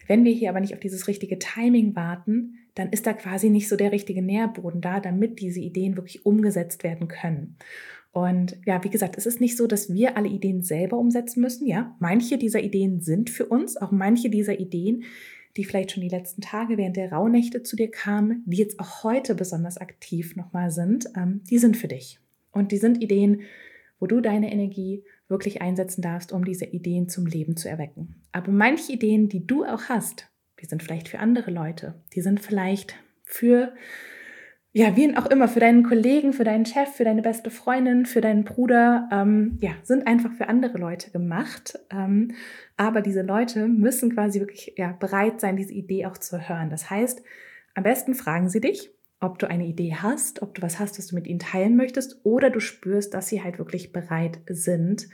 Wenn 0.07 0.25
wir 0.25 0.33
hier 0.33 0.49
aber 0.49 0.61
nicht 0.61 0.73
auf 0.73 0.81
dieses 0.81 1.07
richtige 1.07 1.39
Timing 1.39 1.95
warten, 1.95 2.61
dann 2.77 2.91
ist 2.91 3.07
da 3.07 3.15
quasi 3.15 3.51
nicht 3.51 3.69
so 3.69 3.75
der 3.75 3.91
richtige 3.91 4.23
Nährboden 4.23 4.81
da, 4.81 5.01
damit 5.01 5.41
diese 5.41 5.61
Ideen 5.61 5.97
wirklich 5.97 6.25
umgesetzt 6.25 6.85
werden 6.85 7.09
können. 7.09 7.57
Und 8.13 8.57
ja, 8.65 8.83
wie 8.85 8.91
gesagt, 8.91 9.19
es 9.19 9.27
ist 9.27 9.41
nicht 9.41 9.57
so, 9.57 9.67
dass 9.67 9.93
wir 9.93 10.17
alle 10.17 10.29
Ideen 10.29 10.63
selber 10.63 10.97
umsetzen 10.97 11.41
müssen. 11.41 11.67
Ja, 11.67 11.97
manche 11.99 12.39
dieser 12.39 12.63
Ideen 12.63 13.01
sind 13.01 13.29
für 13.31 13.47
uns, 13.47 13.77
auch 13.77 13.91
manche 13.91 14.31
dieser 14.31 14.61
Ideen, 14.61 15.05
die 15.57 15.65
vielleicht 15.65 15.93
schon 15.93 16.03
die 16.03 16.09
letzten 16.09 16.43
Tage 16.43 16.77
während 16.77 16.97
der 16.97 17.13
Rauhnächte 17.13 17.63
zu 17.63 17.77
dir 17.77 17.91
kamen, 17.91 18.43
die 18.47 18.59
jetzt 18.59 18.79
auch 18.79 19.05
heute 19.05 19.35
besonders 19.35 19.79
aktiv 19.79 20.37
nochmal 20.37 20.71
sind, 20.71 21.07
ähm, 21.17 21.43
die 21.51 21.59
sind 21.59 21.77
für 21.77 21.89
dich. 21.89 22.21
Und 22.53 22.73
die 22.73 22.79
sind 22.79 23.03
Ideen, 23.03 23.43
wo 23.99 24.07
du 24.07 24.21
deine 24.21 24.53
Energie 24.53 25.05
wirklich 25.29 25.63
einsetzen 25.63 26.03
darfst, 26.03 26.33
um 26.33 26.45
diese 26.45 26.67
Ideen 26.67 27.09
zum 27.09 27.27
Leben 27.27 27.57
zu 27.57 27.69
erwecken. 27.69 28.17
Aber 28.33 28.53
manche 28.53 28.93
Ideen, 28.93 29.29
die 29.29 29.47
du 29.47 29.65
auch 29.65 29.85
hast, 29.89 30.31
die 30.61 30.67
sind 30.67 30.83
vielleicht 30.83 31.09
für 31.09 31.19
andere 31.19 31.51
Leute, 31.51 31.95
die 32.15 32.21
sind 32.21 32.41
vielleicht 32.41 32.97
für 33.25 33.75
ja, 34.77 34.95
wie 34.95 35.17
auch 35.17 35.25
immer, 35.25 35.49
für 35.49 35.61
deinen 35.61 35.85
Kollegen, 35.85 36.35
für 36.35 36.45
deinen 36.45 36.67
Chef, 36.67 36.91
für 36.91 37.05
deine 37.05 37.23
beste 37.23 37.51
Freundin, 37.51 38.05
für 38.05 38.21
deinen 38.21 38.45
Bruder, 38.45 39.09
ähm, 39.11 39.57
ja, 39.63 39.71
sind 39.83 40.07
einfach 40.07 40.35
für 40.35 40.51
andere 40.51 40.77
Leute 40.77 41.11
gemacht. 41.11 41.79
Ähm, 41.91 42.33
aber 42.77 43.01
diese 43.01 43.23
Leute 43.23 43.69
müssen 43.69 44.13
quasi 44.13 44.39
wirklich 44.39 44.75
ja, 44.77 44.93
bereit 44.93 45.41
sein, 45.41 45.57
diese 45.57 45.73
Idee 45.73 46.05
auch 46.05 46.19
zu 46.19 46.47
hören. 46.47 46.69
Das 46.69 46.91
heißt, 46.91 47.23
am 47.75 47.85
besten 47.85 48.15
fragen 48.15 48.51
sie 48.51 48.61
dich, 48.61 48.91
ob 49.19 49.39
du 49.39 49.49
eine 49.49 49.65
Idee 49.65 49.95
hast, 49.95 50.43
ob 50.43 50.55
du 50.55 50.61
was 50.61 50.79
hast, 50.79 50.99
was 50.99 51.07
du 51.07 51.15
mit 51.15 51.27
ihnen 51.27 51.39
teilen 51.39 51.77
möchtest, 51.77 52.21
oder 52.25 52.51
du 52.51 52.61
spürst, 52.61 53.15
dass 53.15 53.29
sie 53.29 53.43
halt 53.43 53.59
wirklich 53.59 53.93
bereit 53.93 54.41
sind, 54.47 55.09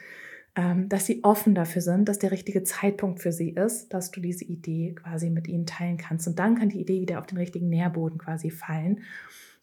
dass 0.55 1.07
sie 1.07 1.25
offen 1.25 1.55
dafür 1.55 1.81
sind, 1.81 2.11
dass 2.11 2.19
der 2.19 2.31
richtige 2.31 2.63
Zeitpunkt 2.63 3.21
für 3.21 3.33
sie 3.33 3.51
ist, 3.51 3.95
dass 3.95 4.11
du 4.11 4.21
diese 4.21 4.45
Idee 4.45 4.95
quasi 4.95 5.31
mit 5.31 5.49
ihnen 5.49 5.65
teilen 5.65 5.97
kannst. 5.97 6.29
Und 6.29 6.39
dann 6.39 6.57
kann 6.57 6.69
die 6.69 6.81
Idee 6.81 7.01
wieder 7.01 7.21
auf 7.21 7.27
den 7.27 7.39
richtigen 7.39 7.71
Nährboden 7.71 8.19
quasi 8.19 8.51
fallen 8.51 9.01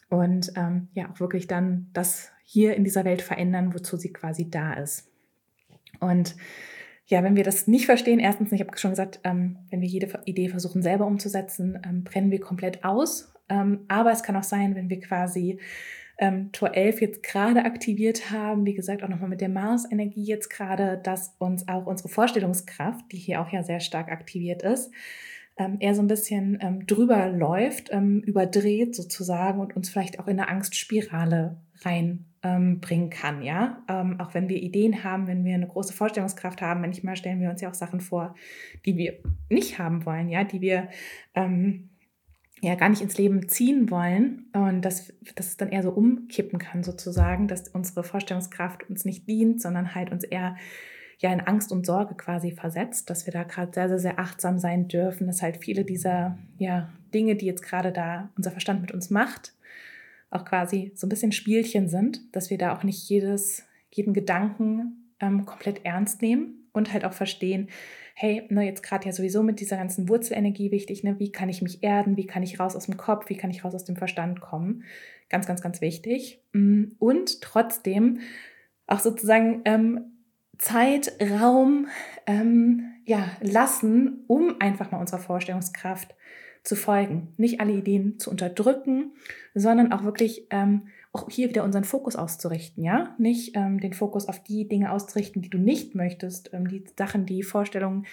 und 0.09 0.51
ähm, 0.55 0.87
ja 0.93 1.11
auch 1.11 1.19
wirklich 1.19 1.47
dann 1.47 1.89
das 1.93 2.31
hier 2.43 2.75
in 2.75 2.83
dieser 2.83 3.05
Welt 3.05 3.21
verändern, 3.21 3.73
wozu 3.73 3.97
sie 3.97 4.11
quasi 4.11 4.49
da 4.49 4.73
ist. 4.73 5.07
Und 5.99 6.35
ja, 7.05 7.23
wenn 7.23 7.35
wir 7.35 7.43
das 7.43 7.67
nicht 7.67 7.85
verstehen, 7.85 8.19
erstens, 8.19 8.51
ich 8.51 8.61
habe 8.61 8.77
schon 8.77 8.91
gesagt, 8.91 9.19
ähm, 9.23 9.57
wenn 9.69 9.81
wir 9.81 9.87
jede 9.87 10.19
Idee 10.25 10.49
versuchen 10.49 10.81
selber 10.81 11.05
umzusetzen, 11.05 11.79
ähm, 11.85 12.03
brennen 12.03 12.31
wir 12.31 12.39
komplett 12.39 12.83
aus. 12.83 13.33
Ähm, 13.49 13.81
aber 13.87 14.11
es 14.11 14.23
kann 14.23 14.35
auch 14.35 14.43
sein, 14.43 14.75
wenn 14.75 14.89
wir 14.89 14.99
quasi 14.99 15.59
ähm, 16.19 16.51
Tor 16.51 16.75
11 16.75 17.01
jetzt 17.01 17.23
gerade 17.23 17.63
aktiviert 17.63 18.29
haben, 18.29 18.65
wie 18.65 18.73
gesagt, 18.73 19.03
auch 19.03 19.07
nochmal 19.07 19.29
mit 19.29 19.41
der 19.41 19.49
Mars-Energie 19.49 20.23
jetzt 20.23 20.49
gerade, 20.49 20.99
dass 21.01 21.35
uns 21.39 21.67
auch 21.69 21.85
unsere 21.85 22.09
Vorstellungskraft, 22.09 23.05
die 23.11 23.17
hier 23.17 23.41
auch 23.41 23.49
ja 23.51 23.63
sehr 23.63 23.79
stark 23.79 24.11
aktiviert 24.11 24.61
ist, 24.61 24.91
ähm, 25.57 25.77
eher 25.79 25.95
so 25.95 26.01
ein 26.01 26.07
bisschen 26.07 26.57
ähm, 26.61 26.85
drüber 26.85 27.29
läuft, 27.29 27.89
ähm, 27.91 28.19
überdreht 28.19 28.95
sozusagen 28.95 29.61
und 29.61 29.75
uns 29.77 29.89
vielleicht 29.89 30.19
auch 30.19 30.27
in 30.27 30.39
eine 30.39 30.49
Angstspirale 30.49 31.57
reinbringen 31.81 32.81
ähm, 32.83 33.09
kann, 33.09 33.41
ja. 33.41 33.81
Ähm, 33.87 34.19
auch 34.19 34.33
wenn 34.33 34.49
wir 34.49 34.61
Ideen 34.61 35.05
haben, 35.05 35.27
wenn 35.27 35.45
wir 35.45 35.55
eine 35.55 35.67
große 35.67 35.93
Vorstellungskraft 35.93 36.61
haben, 36.61 36.81
manchmal 36.81 37.15
stellen 37.15 37.39
wir 37.39 37.49
uns 37.49 37.61
ja 37.61 37.69
auch 37.69 37.73
Sachen 37.73 38.01
vor, 38.01 38.35
die 38.85 38.97
wir 38.97 39.19
nicht 39.49 39.79
haben 39.79 40.05
wollen, 40.05 40.27
ja, 40.27 40.43
die 40.43 40.59
wir 40.59 40.89
ähm, 41.33 41.89
ja 42.61 42.75
gar 42.75 42.89
nicht 42.89 43.01
ins 43.01 43.17
Leben 43.17 43.47
ziehen 43.47 43.89
wollen 43.89 44.47
und 44.53 44.81
dass, 44.81 45.13
dass 45.35 45.47
es 45.47 45.57
dann 45.57 45.69
eher 45.69 45.83
so 45.83 45.91
umkippen 45.91 46.59
kann 46.59 46.83
sozusagen, 46.83 47.47
dass 47.47 47.69
unsere 47.69 48.03
Vorstellungskraft 48.03 48.89
uns 48.89 49.05
nicht 49.05 49.27
dient, 49.27 49.61
sondern 49.61 49.95
halt 49.95 50.11
uns 50.11 50.23
eher 50.23 50.55
ja 51.19 51.33
in 51.33 51.41
Angst 51.41 51.71
und 51.71 51.85
Sorge 51.85 52.15
quasi 52.15 52.51
versetzt, 52.51 53.09
dass 53.09 53.25
wir 53.25 53.33
da 53.33 53.43
gerade 53.43 53.71
sehr, 53.73 53.89
sehr, 53.89 53.99
sehr 53.99 54.19
achtsam 54.19 54.57
sein 54.57 54.87
dürfen, 54.87 55.27
dass 55.27 55.41
halt 55.41 55.57
viele 55.57 55.83
dieser 55.85 56.37
ja, 56.57 56.89
Dinge, 57.13 57.35
die 57.35 57.45
jetzt 57.45 57.61
gerade 57.61 57.91
da 57.91 58.29
unser 58.37 58.51
Verstand 58.51 58.81
mit 58.81 58.91
uns 58.91 59.09
macht, 59.09 59.53
auch 60.29 60.45
quasi 60.45 60.91
so 60.95 61.07
ein 61.07 61.09
bisschen 61.09 61.31
Spielchen 61.31 61.89
sind, 61.89 62.35
dass 62.35 62.49
wir 62.49 62.57
da 62.57 62.75
auch 62.75 62.83
nicht 62.83 63.09
jedes, 63.09 63.65
jeden 63.91 64.13
Gedanken 64.13 65.13
ähm, 65.19 65.45
komplett 65.45 65.85
ernst 65.85 66.21
nehmen 66.21 66.69
und 66.71 66.93
halt 66.93 67.03
auch 67.03 67.13
verstehen, 67.13 67.67
hey, 68.21 68.45
ne, 68.49 68.65
jetzt 68.65 68.83
gerade 68.83 69.05
ja 69.05 69.13
sowieso 69.13 69.43
mit 69.43 69.61
dieser 69.61 69.77
ganzen 69.77 70.09
Wurzelenergie 70.09 70.71
wichtig, 70.71 71.05
ne, 71.05 71.17
wie 71.19 71.31
kann 71.31 71.47
ich 71.47 71.61
mich 71.61 71.83
erden, 71.83 72.17
wie 72.17 72.27
kann 72.27 72.43
ich 72.43 72.59
raus 72.59 72.75
aus 72.75 72.87
dem 72.87 72.97
Kopf, 72.97 73.29
wie 73.29 73.37
kann 73.37 73.49
ich 73.49 73.63
raus 73.63 73.73
aus 73.73 73.85
dem 73.85 73.95
Verstand 73.95 74.41
kommen. 74.41 74.83
Ganz, 75.29 75.47
ganz, 75.47 75.61
ganz 75.61 75.79
wichtig. 75.79 76.43
Mm, 76.51 76.87
und 76.99 77.39
trotzdem 77.39 78.19
auch 78.87 78.99
sozusagen 78.99 79.61
ähm, 79.63 80.11
Zeit, 80.57 81.13
Raum 81.21 81.87
ähm, 82.27 82.91
ja, 83.05 83.25
lassen, 83.39 84.25
um 84.27 84.59
einfach 84.59 84.91
mal 84.91 84.99
unserer 84.99 85.19
Vorstellungskraft 85.19 86.13
zu 86.63 86.75
folgen. 86.75 87.33
Nicht 87.37 87.61
alle 87.61 87.71
Ideen 87.71 88.19
zu 88.19 88.31
unterdrücken, 88.31 89.13
sondern 89.53 89.93
auch 89.93 90.03
wirklich 90.03 90.45
ähm, 90.49 90.87
auch 91.11 91.29
hier 91.29 91.49
wieder 91.49 91.63
unseren 91.63 91.83
Fokus 91.83 92.15
auszurichten, 92.15 92.83
ja? 92.83 93.15
Nicht 93.17 93.55
ähm, 93.55 93.79
den 93.79 93.93
Fokus 93.93 94.27
auf 94.27 94.43
die 94.43 94.67
Dinge 94.67 94.91
auszurichten, 94.91 95.41
die 95.41 95.49
du 95.49 95.57
nicht 95.57 95.95
möchtest, 95.95 96.53
ähm, 96.53 96.67
die 96.67 96.83
Sachen, 96.97 97.25
die 97.25 97.41
Vorstellungen, 97.41 98.05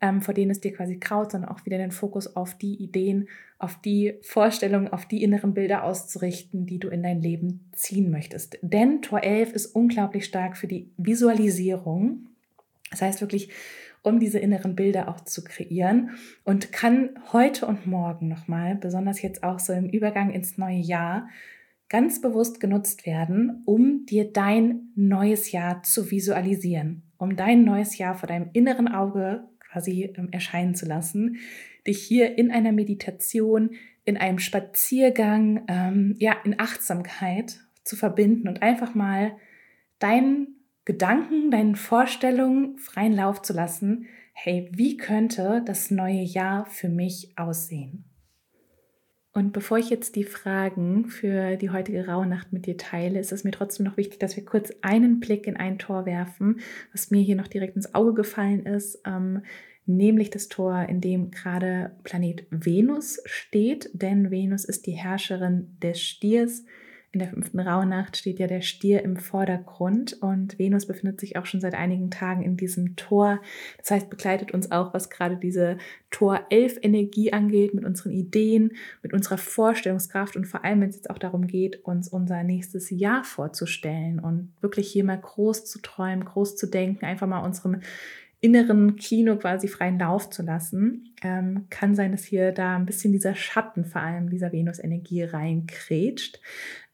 ähm, 0.00 0.22
vor 0.22 0.34
denen 0.34 0.50
es 0.50 0.60
dir 0.60 0.72
quasi 0.72 0.98
kraut, 0.98 1.32
sondern 1.32 1.50
auch 1.50 1.64
wieder 1.64 1.78
den 1.78 1.90
Fokus 1.90 2.36
auf 2.36 2.56
die 2.56 2.74
Ideen, 2.74 3.28
auf 3.58 3.80
die 3.80 4.14
Vorstellungen, 4.22 4.88
auf 4.88 5.06
die 5.06 5.22
inneren 5.22 5.54
Bilder 5.54 5.84
auszurichten, 5.84 6.66
die 6.66 6.78
du 6.78 6.88
in 6.88 7.02
dein 7.02 7.20
Leben 7.20 7.68
ziehen 7.72 8.10
möchtest. 8.10 8.58
Denn 8.62 9.02
Tor 9.02 9.24
11 9.24 9.52
ist 9.52 9.66
unglaublich 9.66 10.26
stark 10.26 10.56
für 10.56 10.66
die 10.66 10.90
Visualisierung. 10.98 12.26
Das 12.90 13.02
heißt 13.02 13.20
wirklich, 13.22 13.50
um 14.02 14.20
diese 14.20 14.38
inneren 14.38 14.76
Bilder 14.76 15.08
auch 15.08 15.20
zu 15.22 15.42
kreieren 15.42 16.10
und 16.44 16.70
kann 16.70 17.18
heute 17.32 17.66
und 17.66 17.86
morgen 17.86 18.28
nochmal, 18.28 18.76
besonders 18.76 19.20
jetzt 19.20 19.42
auch 19.42 19.58
so 19.58 19.72
im 19.72 19.88
Übergang 19.88 20.30
ins 20.30 20.58
neue 20.58 20.78
Jahr, 20.78 21.28
ganz 21.88 22.20
bewusst 22.20 22.60
genutzt 22.60 23.06
werden, 23.06 23.62
um 23.64 24.06
dir 24.06 24.32
dein 24.32 24.88
neues 24.94 25.52
Jahr 25.52 25.82
zu 25.82 26.10
visualisieren, 26.10 27.02
um 27.16 27.36
dein 27.36 27.64
neues 27.64 27.98
Jahr 27.98 28.14
vor 28.14 28.28
deinem 28.28 28.50
inneren 28.52 28.88
Auge 28.88 29.48
quasi 29.60 30.12
ähm, 30.16 30.28
erscheinen 30.32 30.74
zu 30.74 30.86
lassen, 30.86 31.36
dich 31.86 32.02
hier 32.02 32.38
in 32.38 32.50
einer 32.50 32.72
Meditation, 32.72 33.70
in 34.04 34.16
einem 34.16 34.38
Spaziergang, 34.38 35.64
ähm, 35.68 36.14
ja, 36.18 36.34
in 36.44 36.58
Achtsamkeit 36.58 37.60
zu 37.84 37.96
verbinden 37.96 38.48
und 38.48 38.62
einfach 38.62 38.94
mal 38.94 39.36
deinen 39.98 40.56
Gedanken, 40.84 41.50
deinen 41.50 41.76
Vorstellungen 41.76 42.78
freien 42.78 43.12
Lauf 43.12 43.42
zu 43.42 43.52
lassen. 43.52 44.06
Hey, 44.32 44.68
wie 44.72 44.96
könnte 44.96 45.62
das 45.64 45.90
neue 45.90 46.22
Jahr 46.22 46.66
für 46.66 46.88
mich 46.88 47.32
aussehen? 47.36 48.04
Und 49.36 49.52
bevor 49.52 49.76
ich 49.76 49.90
jetzt 49.90 50.16
die 50.16 50.24
Fragen 50.24 51.08
für 51.08 51.56
die 51.56 51.68
heutige 51.68 52.06
Rauhnacht 52.06 52.54
mit 52.54 52.64
dir 52.64 52.78
teile, 52.78 53.20
ist 53.20 53.32
es 53.32 53.44
mir 53.44 53.50
trotzdem 53.50 53.84
noch 53.84 53.98
wichtig, 53.98 54.18
dass 54.18 54.34
wir 54.34 54.46
kurz 54.46 54.72
einen 54.80 55.20
Blick 55.20 55.46
in 55.46 55.58
ein 55.58 55.78
Tor 55.78 56.06
werfen, 56.06 56.60
was 56.92 57.10
mir 57.10 57.20
hier 57.20 57.36
noch 57.36 57.46
direkt 57.46 57.76
ins 57.76 57.94
Auge 57.94 58.14
gefallen 58.14 58.64
ist, 58.64 59.02
ähm, 59.04 59.42
nämlich 59.84 60.30
das 60.30 60.48
Tor, 60.48 60.86
in 60.88 61.02
dem 61.02 61.30
gerade 61.32 61.98
Planet 62.02 62.46
Venus 62.48 63.20
steht, 63.26 63.90
denn 63.92 64.30
Venus 64.30 64.64
ist 64.64 64.86
die 64.86 64.92
Herrscherin 64.92 65.76
des 65.82 66.00
Stiers 66.00 66.64
in 67.16 67.20
der 67.20 67.30
fünften 67.30 67.60
Rauhnacht 67.60 68.18
steht 68.18 68.38
ja 68.38 68.46
der 68.46 68.60
Stier 68.60 69.02
im 69.02 69.16
Vordergrund 69.16 70.18
und 70.20 70.58
Venus 70.58 70.84
befindet 70.84 71.18
sich 71.18 71.38
auch 71.38 71.46
schon 71.46 71.62
seit 71.62 71.74
einigen 71.74 72.10
Tagen 72.10 72.42
in 72.42 72.58
diesem 72.58 72.94
Tor. 72.94 73.40
Das 73.78 73.90
heißt, 73.90 74.10
begleitet 74.10 74.52
uns 74.52 74.70
auch, 74.70 74.92
was 74.92 75.08
gerade 75.08 75.38
diese 75.38 75.78
Tor 76.10 76.44
11 76.50 76.80
Energie 76.82 77.32
angeht, 77.32 77.72
mit 77.72 77.86
unseren 77.86 78.12
Ideen, 78.12 78.72
mit 79.02 79.14
unserer 79.14 79.38
Vorstellungskraft 79.38 80.36
und 80.36 80.44
vor 80.44 80.62
allem, 80.62 80.82
wenn 80.82 80.90
es 80.90 80.96
jetzt 80.96 81.08
auch 81.08 81.16
darum 81.16 81.46
geht, 81.46 81.86
uns 81.86 82.08
unser 82.08 82.42
nächstes 82.42 82.90
Jahr 82.90 83.24
vorzustellen 83.24 84.18
und 84.18 84.52
wirklich 84.60 84.88
hier 84.88 85.04
mal 85.04 85.18
groß 85.18 85.64
zu 85.64 85.80
träumen, 85.80 86.26
groß 86.26 86.56
zu 86.56 86.66
denken, 86.66 87.06
einfach 87.06 87.26
mal 87.26 87.40
unserem 87.40 87.80
inneren 88.46 88.94
Kino 88.94 89.36
quasi 89.36 89.66
freien 89.66 89.98
Lauf 89.98 90.30
zu 90.30 90.44
lassen. 90.44 91.12
Ähm, 91.22 91.66
kann 91.68 91.96
sein, 91.96 92.12
dass 92.12 92.22
hier 92.22 92.52
da 92.52 92.76
ein 92.76 92.86
bisschen 92.86 93.12
dieser 93.12 93.34
Schatten 93.34 93.84
vor 93.84 94.02
allem 94.02 94.30
dieser 94.30 94.52
Venus-Energie 94.52 95.24
reinkrätscht. 95.24 96.40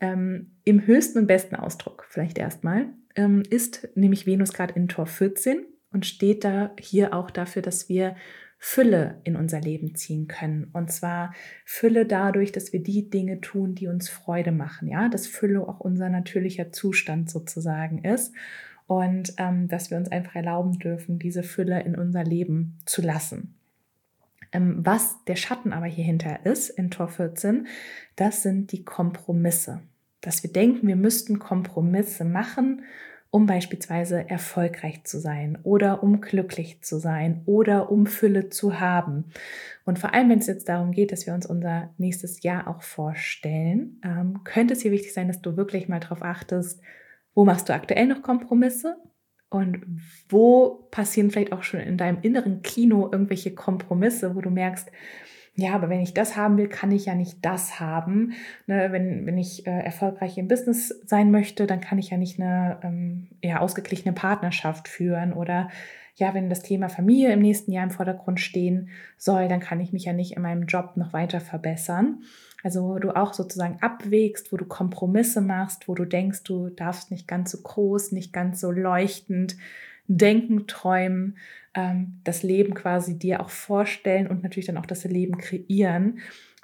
Ähm, 0.01 0.53
Im 0.65 0.87
höchsten 0.87 1.19
und 1.19 1.27
besten 1.27 1.55
Ausdruck 1.55 2.07
vielleicht 2.09 2.39
erstmal 2.39 2.87
ähm, 3.17 3.43
ist 3.51 3.87
nämlich 3.95 4.27
Venus 4.27 4.55
gerade 4.55 4.73
in 4.75 4.89
Tor 4.89 5.05
14 5.05 5.67
und 5.93 6.07
steht 6.07 6.43
da 6.43 6.75
hier 6.81 7.13
auch 7.13 7.31
dafür, 7.31 7.61
dass 7.61 7.91
wir 7.91 8.17
Fülle 8.59 9.21
in 9.25 9.37
unser 9.37 9.61
Leben 9.61 9.95
ziehen 9.95 10.29
können. 10.29 10.71
Und 10.73 10.91
zwar 10.91 11.35
Fülle 11.67 12.07
dadurch, 12.07 12.51
dass 12.51 12.73
wir 12.73 12.83
die 12.83 13.11
Dinge 13.11 13.43
tun, 13.43 13.75
die 13.75 13.89
uns 13.89 14.09
Freude 14.09 14.53
machen. 14.53 14.89
Ja, 14.89 15.11
dass 15.11 15.27
Fülle 15.27 15.69
auch 15.69 15.81
unser 15.81 16.09
natürlicher 16.09 16.73
Zustand 16.73 17.29
sozusagen 17.29 18.05
ist 18.05 18.33
und 18.87 19.35
ähm, 19.39 19.69
dass 19.69 19.91
wir 19.91 19.99
uns 19.99 20.11
einfach 20.11 20.35
erlauben 20.35 20.79
dürfen, 20.79 21.19
diese 21.19 21.43
Fülle 21.43 21.83
in 21.83 21.97
unser 21.97 22.25
Leben 22.25 22.79
zu 22.85 23.03
lassen. 23.03 23.55
Ähm, 24.53 24.85
was 24.85 25.25
der 25.27 25.37
Schatten 25.37 25.73
aber 25.73 25.87
hier 25.87 26.05
hinter 26.05 26.45
ist 26.45 26.71
in 26.71 26.91
Tor 26.91 27.09
14, 27.09 27.67
das 28.17 28.43
sind 28.43 28.73
die 28.73 28.85
Kompromisse. 28.85 29.81
Dass 30.21 30.43
wir 30.43 30.53
denken, 30.53 30.87
wir 30.87 30.97
müssten 30.97 31.39
Kompromisse 31.39 32.25
machen, 32.25 32.83
um 33.31 33.47
beispielsweise 33.47 34.29
erfolgreich 34.29 35.05
zu 35.05 35.19
sein 35.19 35.59
oder 35.63 36.03
um 36.03 36.21
glücklich 36.21 36.83
zu 36.83 36.99
sein 36.99 37.41
oder 37.47 37.91
um 37.91 38.07
Fülle 38.07 38.51
zu 38.51 38.79
haben. 38.79 39.25
Und 39.87 39.99
vor 39.99 40.13
allem, 40.13 40.29
wenn 40.29 40.39
es 40.39 40.47
jetzt 40.47 40.69
darum 40.69 40.93
geht, 40.93 41.13
dass 41.13 41.27
wir 41.27 41.33
uns 41.33 41.47
unser 41.47 41.89
nächstes 41.97 42.43
Jahr 42.43 42.69
auch 42.69 42.83
vorstellen, 42.83 43.99
ähm, 44.05 44.45
könnte 44.45 44.75
es 44.75 44.83
hier 44.83 44.91
wichtig 44.91 45.15
sein, 45.15 45.29
dass 45.29 45.41
du 45.41 45.57
wirklich 45.57 45.89
mal 45.89 45.99
darauf 45.99 46.23
achtest, 46.23 46.83
wo 47.35 47.45
machst 47.45 47.69
du 47.69 47.75
aktuell 47.75 48.07
noch 48.07 48.23
Kompromisse? 48.23 48.97
Und 49.49 50.01
wo 50.31 50.89
passieren 50.91 51.31
vielleicht 51.31 51.53
auch 51.53 51.63
schon 51.63 51.81
in 51.81 51.99
deinem 51.99 52.19
inneren 52.23 52.63
Kino 52.63 53.11
irgendwelche 53.13 53.55
Kompromisse, 53.55 54.35
wo 54.35 54.41
du 54.41 54.49
merkst, 54.49 54.91
ja, 55.55 55.75
aber 55.75 55.91
wenn 55.91 56.01
ich 56.01 56.15
das 56.15 56.35
haben 56.35 56.57
will, 56.57 56.69
kann 56.69 56.91
ich 56.93 57.05
ja 57.05 57.15
nicht 57.15 57.45
das 57.45 57.79
haben. 57.79 58.33
Ne, 58.67 58.91
wenn, 58.91 59.27
wenn 59.27 59.37
ich 59.37 59.67
äh, 59.67 59.71
erfolgreich 59.71 60.39
im 60.39 60.49
Business 60.49 60.89
sein 61.05 61.31
möchte, 61.31 61.67
dann 61.67 61.83
kann 61.83 61.99
ich 61.99 62.09
ja 62.09 62.17
nicht 62.17 62.41
eine 62.41 62.81
ähm, 62.83 63.29
eher 63.43 63.61
ausgeglichene 63.61 64.15
Partnerschaft 64.15 64.89
führen. 64.89 65.35
Oder 65.35 65.69
ja, 66.15 66.33
wenn 66.33 66.49
das 66.49 66.63
Thema 66.63 66.89
Familie 66.89 67.33
im 67.33 67.41
nächsten 67.41 67.71
Jahr 67.71 67.85
im 67.85 67.91
Vordergrund 67.91 68.41
stehen 68.41 68.89
soll, 69.19 69.49
dann 69.49 69.61
kann 69.61 69.81
ich 69.81 69.93
mich 69.93 70.07
ja 70.07 70.15
nicht 70.15 70.37
in 70.37 70.43
meinem 70.43 70.65
Job 70.65 70.97
noch 70.97 71.13
weiter 71.13 71.41
verbessern. 71.41 72.23
Also 72.63 72.85
wo 72.85 72.99
du 72.99 73.15
auch 73.17 73.35
sozusagen 73.35 73.79
abwägst, 73.81 74.53
wo 74.53 74.57
du 74.57 74.65
Kompromisse 74.65 75.41
machst, 75.41 75.89
wo 75.89 75.95
du 75.95 76.05
denkst, 76.05 76.45
du 76.45 76.69
darfst 76.69 77.11
nicht 77.11 77.27
ganz 77.27 77.51
so 77.51 77.61
groß, 77.61 78.13
nicht 78.13 78.33
ganz 78.33 78.61
so 78.61 78.71
leuchtend 78.71 79.57
denken, 80.07 80.67
träumen, 80.67 81.39
ähm, 81.75 82.21
das 82.25 82.43
Leben 82.43 82.75
quasi 82.75 83.19
dir 83.19 83.41
auch 83.41 83.51
vorstellen 83.51 84.27
und 84.27 84.43
natürlich 84.43 84.67
dann 84.67 84.79
auch 84.79 84.87
das 84.87 85.05
Leben 85.05 85.39
kreieren, 85.39 86.19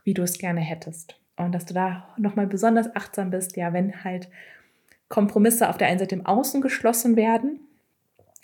wie 0.05 0.15
du 0.15 0.23
es 0.23 0.39
gerne 0.39 0.61
hättest. 0.61 1.19
Und 1.37 1.53
dass 1.53 1.67
du 1.67 1.75
da 1.75 2.09
nochmal 2.17 2.47
besonders 2.47 2.95
achtsam 2.95 3.31
bist, 3.31 3.57
ja, 3.57 3.73
wenn 3.73 4.05
halt 4.05 4.29
Kompromisse 5.09 5.69
auf 5.69 5.79
der 5.79 5.89
einen 5.89 5.99
Seite 5.99 6.17
im 6.17 6.27
Außen 6.27 6.61
geschlossen 6.61 7.17
werden, 7.17 7.61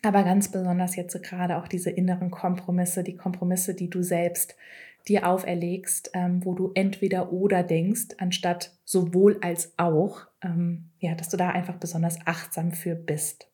aber 0.02 0.22
ganz 0.22 0.50
besonders 0.50 0.96
jetzt 0.96 1.20
gerade 1.22 1.56
auch 1.56 1.68
diese 1.68 1.90
inneren 1.90 2.30
Kompromisse, 2.30 3.02
die 3.02 3.16
Kompromisse, 3.16 3.74
die 3.74 3.90
du 3.90 4.02
selbst 4.02 4.56
dir 5.08 5.28
auferlegst, 5.28 6.10
ähm, 6.14 6.44
wo 6.44 6.54
du 6.54 6.72
entweder 6.74 7.32
oder 7.32 7.62
denkst, 7.62 8.14
anstatt 8.18 8.76
sowohl 8.84 9.38
als 9.42 9.74
auch, 9.78 10.22
ähm, 10.42 10.90
ja, 10.98 11.14
dass 11.14 11.28
du 11.28 11.36
da 11.36 11.50
einfach 11.50 11.76
besonders 11.76 12.18
achtsam 12.26 12.72
für 12.72 12.94
bist. 12.94 13.48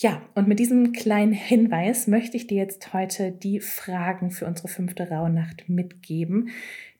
Ja, 0.00 0.22
und 0.36 0.46
mit 0.46 0.60
diesem 0.60 0.92
kleinen 0.92 1.32
Hinweis 1.32 2.06
möchte 2.06 2.36
ich 2.36 2.46
dir 2.46 2.58
jetzt 2.58 2.92
heute 2.92 3.32
die 3.32 3.58
Fragen 3.58 4.30
für 4.30 4.46
unsere 4.46 4.68
fünfte 4.68 5.10
Rauhnacht 5.10 5.68
mitgeben. 5.68 6.50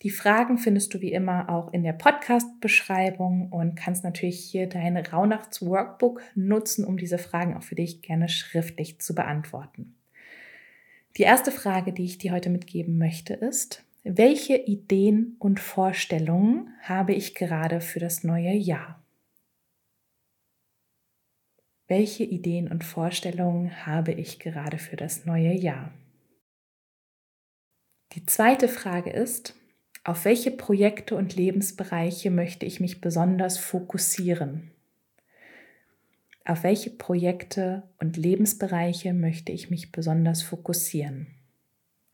Die 0.02 0.10
Fragen 0.10 0.58
findest 0.58 0.94
du 0.94 1.00
wie 1.00 1.12
immer 1.12 1.48
auch 1.48 1.72
in 1.72 1.84
der 1.84 1.92
Podcast-Beschreibung 1.92 3.52
und 3.52 3.76
kannst 3.76 4.02
natürlich 4.02 4.40
hier 4.40 4.68
dein 4.68 4.96
Rauhnachts-Workbook 4.96 6.22
nutzen, 6.34 6.84
um 6.84 6.96
diese 6.96 7.18
Fragen 7.18 7.56
auch 7.56 7.62
für 7.62 7.76
dich 7.76 8.02
gerne 8.02 8.28
schriftlich 8.28 9.00
zu 9.00 9.14
beantworten. 9.14 9.94
Die 11.16 11.22
erste 11.22 11.50
Frage, 11.50 11.92
die 11.92 12.04
ich 12.04 12.18
dir 12.18 12.32
heute 12.32 12.50
mitgeben 12.50 12.98
möchte, 12.98 13.34
ist, 13.34 13.84
welche 14.04 14.56
Ideen 14.56 15.36
und 15.38 15.60
Vorstellungen 15.60 16.72
habe 16.82 17.12
ich 17.12 17.34
gerade 17.34 17.80
für 17.80 17.98
das 17.98 18.24
neue 18.24 18.52
Jahr? 18.54 19.02
Welche 21.88 22.24
Ideen 22.24 22.70
und 22.70 22.84
Vorstellungen 22.84 23.86
habe 23.86 24.12
ich 24.12 24.38
gerade 24.38 24.78
für 24.78 24.96
das 24.96 25.24
neue 25.24 25.52
Jahr? 25.52 25.92
Die 28.12 28.24
zweite 28.26 28.68
Frage 28.68 29.10
ist, 29.10 29.54
auf 30.04 30.24
welche 30.24 30.50
Projekte 30.50 31.16
und 31.16 31.34
Lebensbereiche 31.34 32.30
möchte 32.30 32.64
ich 32.66 32.80
mich 32.80 33.00
besonders 33.00 33.58
fokussieren? 33.58 34.70
Auf 36.48 36.64
welche 36.64 36.88
Projekte 36.88 37.82
und 37.98 38.16
Lebensbereiche 38.16 39.12
möchte 39.12 39.52
ich 39.52 39.68
mich 39.68 39.92
besonders 39.92 40.42
fokussieren? 40.42 41.26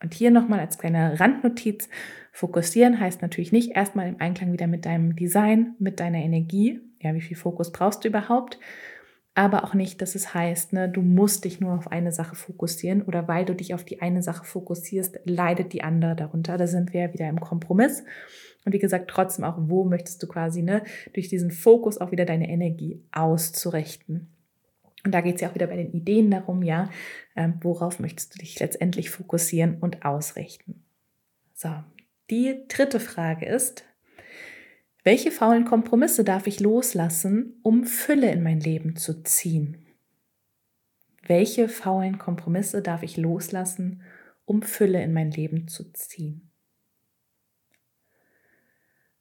Und 0.03 0.13
hier 0.13 0.29
nochmal 0.29 0.59
als 0.59 0.77
kleine 0.77 1.17
Randnotiz, 1.21 1.87
fokussieren 2.33 2.99
heißt 2.99 3.21
natürlich 3.21 3.53
nicht 3.53 3.71
erstmal 3.77 4.09
im 4.09 4.19
Einklang 4.19 4.51
wieder 4.51 4.67
mit 4.67 4.85
deinem 4.85 5.15
Design, 5.15 5.75
mit 5.79 6.01
deiner 6.01 6.17
Energie. 6.17 6.81
Ja, 6.99 7.15
wie 7.15 7.21
viel 7.21 7.37
Fokus 7.37 7.71
brauchst 7.71 8.03
du 8.03 8.09
überhaupt? 8.09 8.59
Aber 9.35 9.65
auch 9.65 9.73
nicht, 9.73 10.01
dass 10.01 10.15
es 10.15 10.33
heißt, 10.33 10.71
ne, 10.71 10.89
du 10.89 11.01
musst 11.01 11.43
dich 11.43 11.59
nur 11.59 11.73
auf 11.73 11.91
eine 11.91 12.13
Sache 12.13 12.35
fokussieren 12.35 13.01
oder 13.01 13.27
weil 13.27 13.43
du 13.45 13.53
dich 13.53 13.73
auf 13.73 13.83
die 13.83 14.01
eine 14.01 14.23
Sache 14.23 14.45
fokussierst, 14.45 15.19
leidet 15.25 15.73
die 15.73 15.83
andere 15.83 16.15
darunter. 16.15 16.57
Da 16.57 16.67
sind 16.67 16.93
wir 16.93 17.01
ja 17.01 17.13
wieder 17.13 17.27
im 17.27 17.41
Kompromiss. 17.41 18.03
Und 18.63 18.71
wie 18.71 18.79
gesagt, 18.79 19.09
trotzdem 19.09 19.43
auch, 19.43 19.57
wo 19.59 19.83
möchtest 19.83 20.23
du 20.23 20.27
quasi 20.27 20.61
ne, 20.61 20.83
durch 21.13 21.27
diesen 21.27 21.51
Fokus 21.51 21.99
auch 21.99 22.11
wieder 22.11 22.25
deine 22.25 22.49
Energie 22.49 23.03
auszurichten. 23.11 24.31
Und 25.03 25.13
da 25.13 25.21
geht 25.21 25.35
es 25.35 25.41
ja 25.41 25.49
auch 25.49 25.55
wieder 25.55 25.67
bei 25.67 25.75
den 25.75 25.91
Ideen 25.91 26.31
darum, 26.31 26.63
ja, 26.63 26.89
ähm, 27.35 27.55
worauf 27.61 27.99
möchtest 27.99 28.33
du 28.33 28.39
dich 28.39 28.59
letztendlich 28.59 29.11
fokussieren 29.11 29.77
und 29.79 30.03
ausrichten. 30.03 30.83
So, 31.53 31.69
die 32.31 32.65
dritte 32.69 32.99
Frage 32.99 33.45
ist, 33.45 33.83
welche 35.05 35.31
faulen 35.31 35.65
Kompromisse 35.65 36.23
darf 36.23 36.47
ich 36.47 36.59
loslassen, 36.59 37.59
um 37.61 37.83
Fülle 37.83 38.31
in 38.31 38.41
mein 38.41 38.59
Leben 38.59 38.95
zu 38.95 39.21
ziehen? 39.21 39.85
Welche 41.21 41.69
faulen 41.69 42.17
Kompromisse 42.17 42.81
darf 42.81 43.03
ich 43.03 43.15
loslassen, 43.15 44.01
um 44.45 44.63
Fülle 44.63 45.03
in 45.03 45.13
mein 45.13 45.29
Leben 45.29 45.67
zu 45.67 45.93
ziehen? 45.93 46.49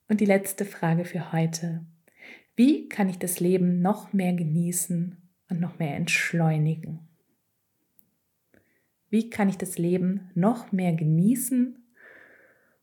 Und 0.09 0.23
die 0.23 0.26
letzte 0.26 0.64
Frage 0.64 1.05
für 1.05 1.33
heute. 1.33 1.85
Wie 2.57 2.88
kann 2.88 3.11
ich 3.11 3.18
das 3.18 3.38
Leben 3.40 3.83
noch 3.83 4.14
mehr 4.14 4.33
genießen 4.33 5.20
und 5.51 5.61
noch 5.61 5.79
mehr 5.79 5.97
entschleunigen? 5.97 7.09
Wie 9.11 9.29
kann 9.29 9.51
ich 9.51 9.59
das 9.59 9.77
Leben 9.77 10.31
noch 10.35 10.73
mehr 10.73 10.94
genießen 10.94 11.77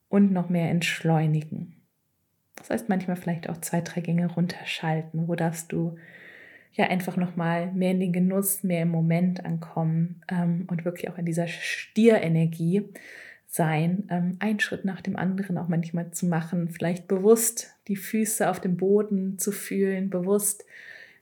und 0.07 0.31
noch 0.31 0.49
mehr 0.49 0.69
entschleunigen? 0.69 1.80
Das 2.61 2.69
heißt, 2.69 2.89
manchmal 2.89 3.17
vielleicht 3.17 3.49
auch 3.49 3.57
zwei, 3.57 3.81
drei 3.81 4.01
Gänge 4.01 4.31
runterschalten. 4.31 5.27
Wo 5.27 5.35
darfst 5.35 5.71
du 5.71 5.97
ja 6.73 6.85
einfach 6.85 7.17
nochmal 7.17 7.71
mehr 7.73 7.91
in 7.91 7.99
den 7.99 8.13
Genuss, 8.13 8.63
mehr 8.63 8.83
im 8.83 8.89
Moment 8.89 9.43
ankommen 9.43 10.21
ähm, 10.29 10.67
und 10.69 10.85
wirklich 10.85 11.09
auch 11.09 11.17
in 11.17 11.25
dieser 11.25 11.47
Stierenergie 11.47 12.85
sein, 13.47 14.05
ähm, 14.09 14.37
einen 14.39 14.61
Schritt 14.61 14.85
nach 14.85 15.01
dem 15.01 15.17
anderen 15.17 15.57
auch 15.57 15.67
manchmal 15.67 16.11
zu 16.11 16.25
machen, 16.25 16.69
vielleicht 16.69 17.07
bewusst 17.07 17.75
die 17.89 17.97
Füße 17.97 18.49
auf 18.49 18.61
dem 18.61 18.77
Boden 18.77 19.37
zu 19.37 19.51
fühlen, 19.51 20.09
bewusst 20.09 20.63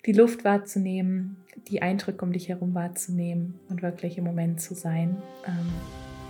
die 0.05 0.11
Luft 0.11 0.43
wahrzunehmen, 0.43 1.37
die 1.69 1.81
Eindrücke 1.81 2.23
um 2.23 2.31
dich 2.31 2.49
herum 2.49 2.75
wahrzunehmen 2.75 3.59
und 3.69 3.81
wirklich 3.81 4.17
im 4.17 4.25
Moment 4.25 4.61
zu 4.61 4.75
sein. 4.75 5.17
Ähm, 5.47 5.73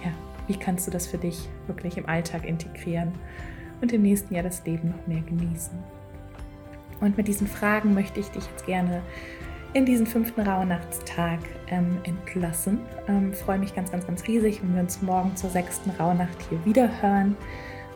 ja, 0.06 0.14
wie 0.48 0.58
kannst 0.58 0.88
du 0.88 0.92
das 0.92 1.08
für 1.08 1.18
dich 1.18 1.50
wirklich 1.68 1.98
im 1.98 2.06
Alltag 2.08 2.46
integrieren? 2.46 3.12
Und 3.82 3.92
im 3.92 4.02
nächsten 4.02 4.34
Jahr 4.34 4.44
das 4.44 4.66
Leben 4.66 4.90
noch 4.90 5.08
mehr 5.08 5.22
genießen. 5.22 5.78
Und 7.02 7.18
mit 7.18 7.28
diesen 7.28 7.48
Fragen 7.48 7.94
möchte 7.94 8.20
ich 8.20 8.30
dich 8.30 8.46
jetzt 8.46 8.66
gerne 8.66 9.02
in 9.74 9.86
diesen 9.86 10.08
fünften 10.08 10.42
Rauhnachtstag 10.42 11.40
ähm, 11.68 11.98
entlassen. 12.04 12.80
Ähm, 13.08 13.34
freue 13.34 13.60
mich 13.60 13.76
ganz, 13.76 13.92
ganz, 13.92 14.06
ganz 14.06 14.28
riesig, 14.28 14.62
wenn 14.62 14.74
wir 14.74 14.82
uns 14.82 15.02
morgen 15.02 15.36
zur 15.36 15.50
sechsten 15.50 15.92
Rauhnacht 15.92 16.38
hier 16.50 16.64
wieder 16.66 16.90
hören. 17.02 17.38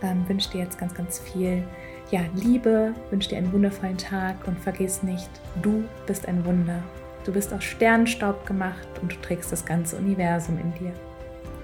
Ähm, 0.01 0.27
wünsche 0.27 0.51
dir 0.51 0.61
jetzt 0.61 0.77
ganz, 0.77 0.93
ganz 0.93 1.19
viel 1.19 1.63
ja, 2.11 2.21
Liebe, 2.35 2.93
wünsche 3.09 3.29
dir 3.29 3.37
einen 3.37 3.51
wundervollen 3.51 3.97
Tag 3.97 4.47
und 4.47 4.59
vergiss 4.59 5.01
nicht, 5.01 5.29
du 5.63 5.83
bist 6.05 6.27
ein 6.27 6.45
Wunder. 6.45 6.83
Du 7.25 7.31
bist 7.31 7.53
aus 7.53 7.63
Sternenstaub 7.63 8.45
gemacht 8.45 8.87
und 9.01 9.13
du 9.13 9.21
trägst 9.21 9.51
das 9.51 9.65
ganze 9.65 9.95
Universum 9.95 10.59
in 10.59 10.73
dir. 10.73 10.93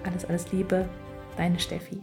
Alles, 0.03 0.25
alles 0.25 0.51
Liebe, 0.51 0.87
deine 1.37 1.59
Steffi. 1.59 2.01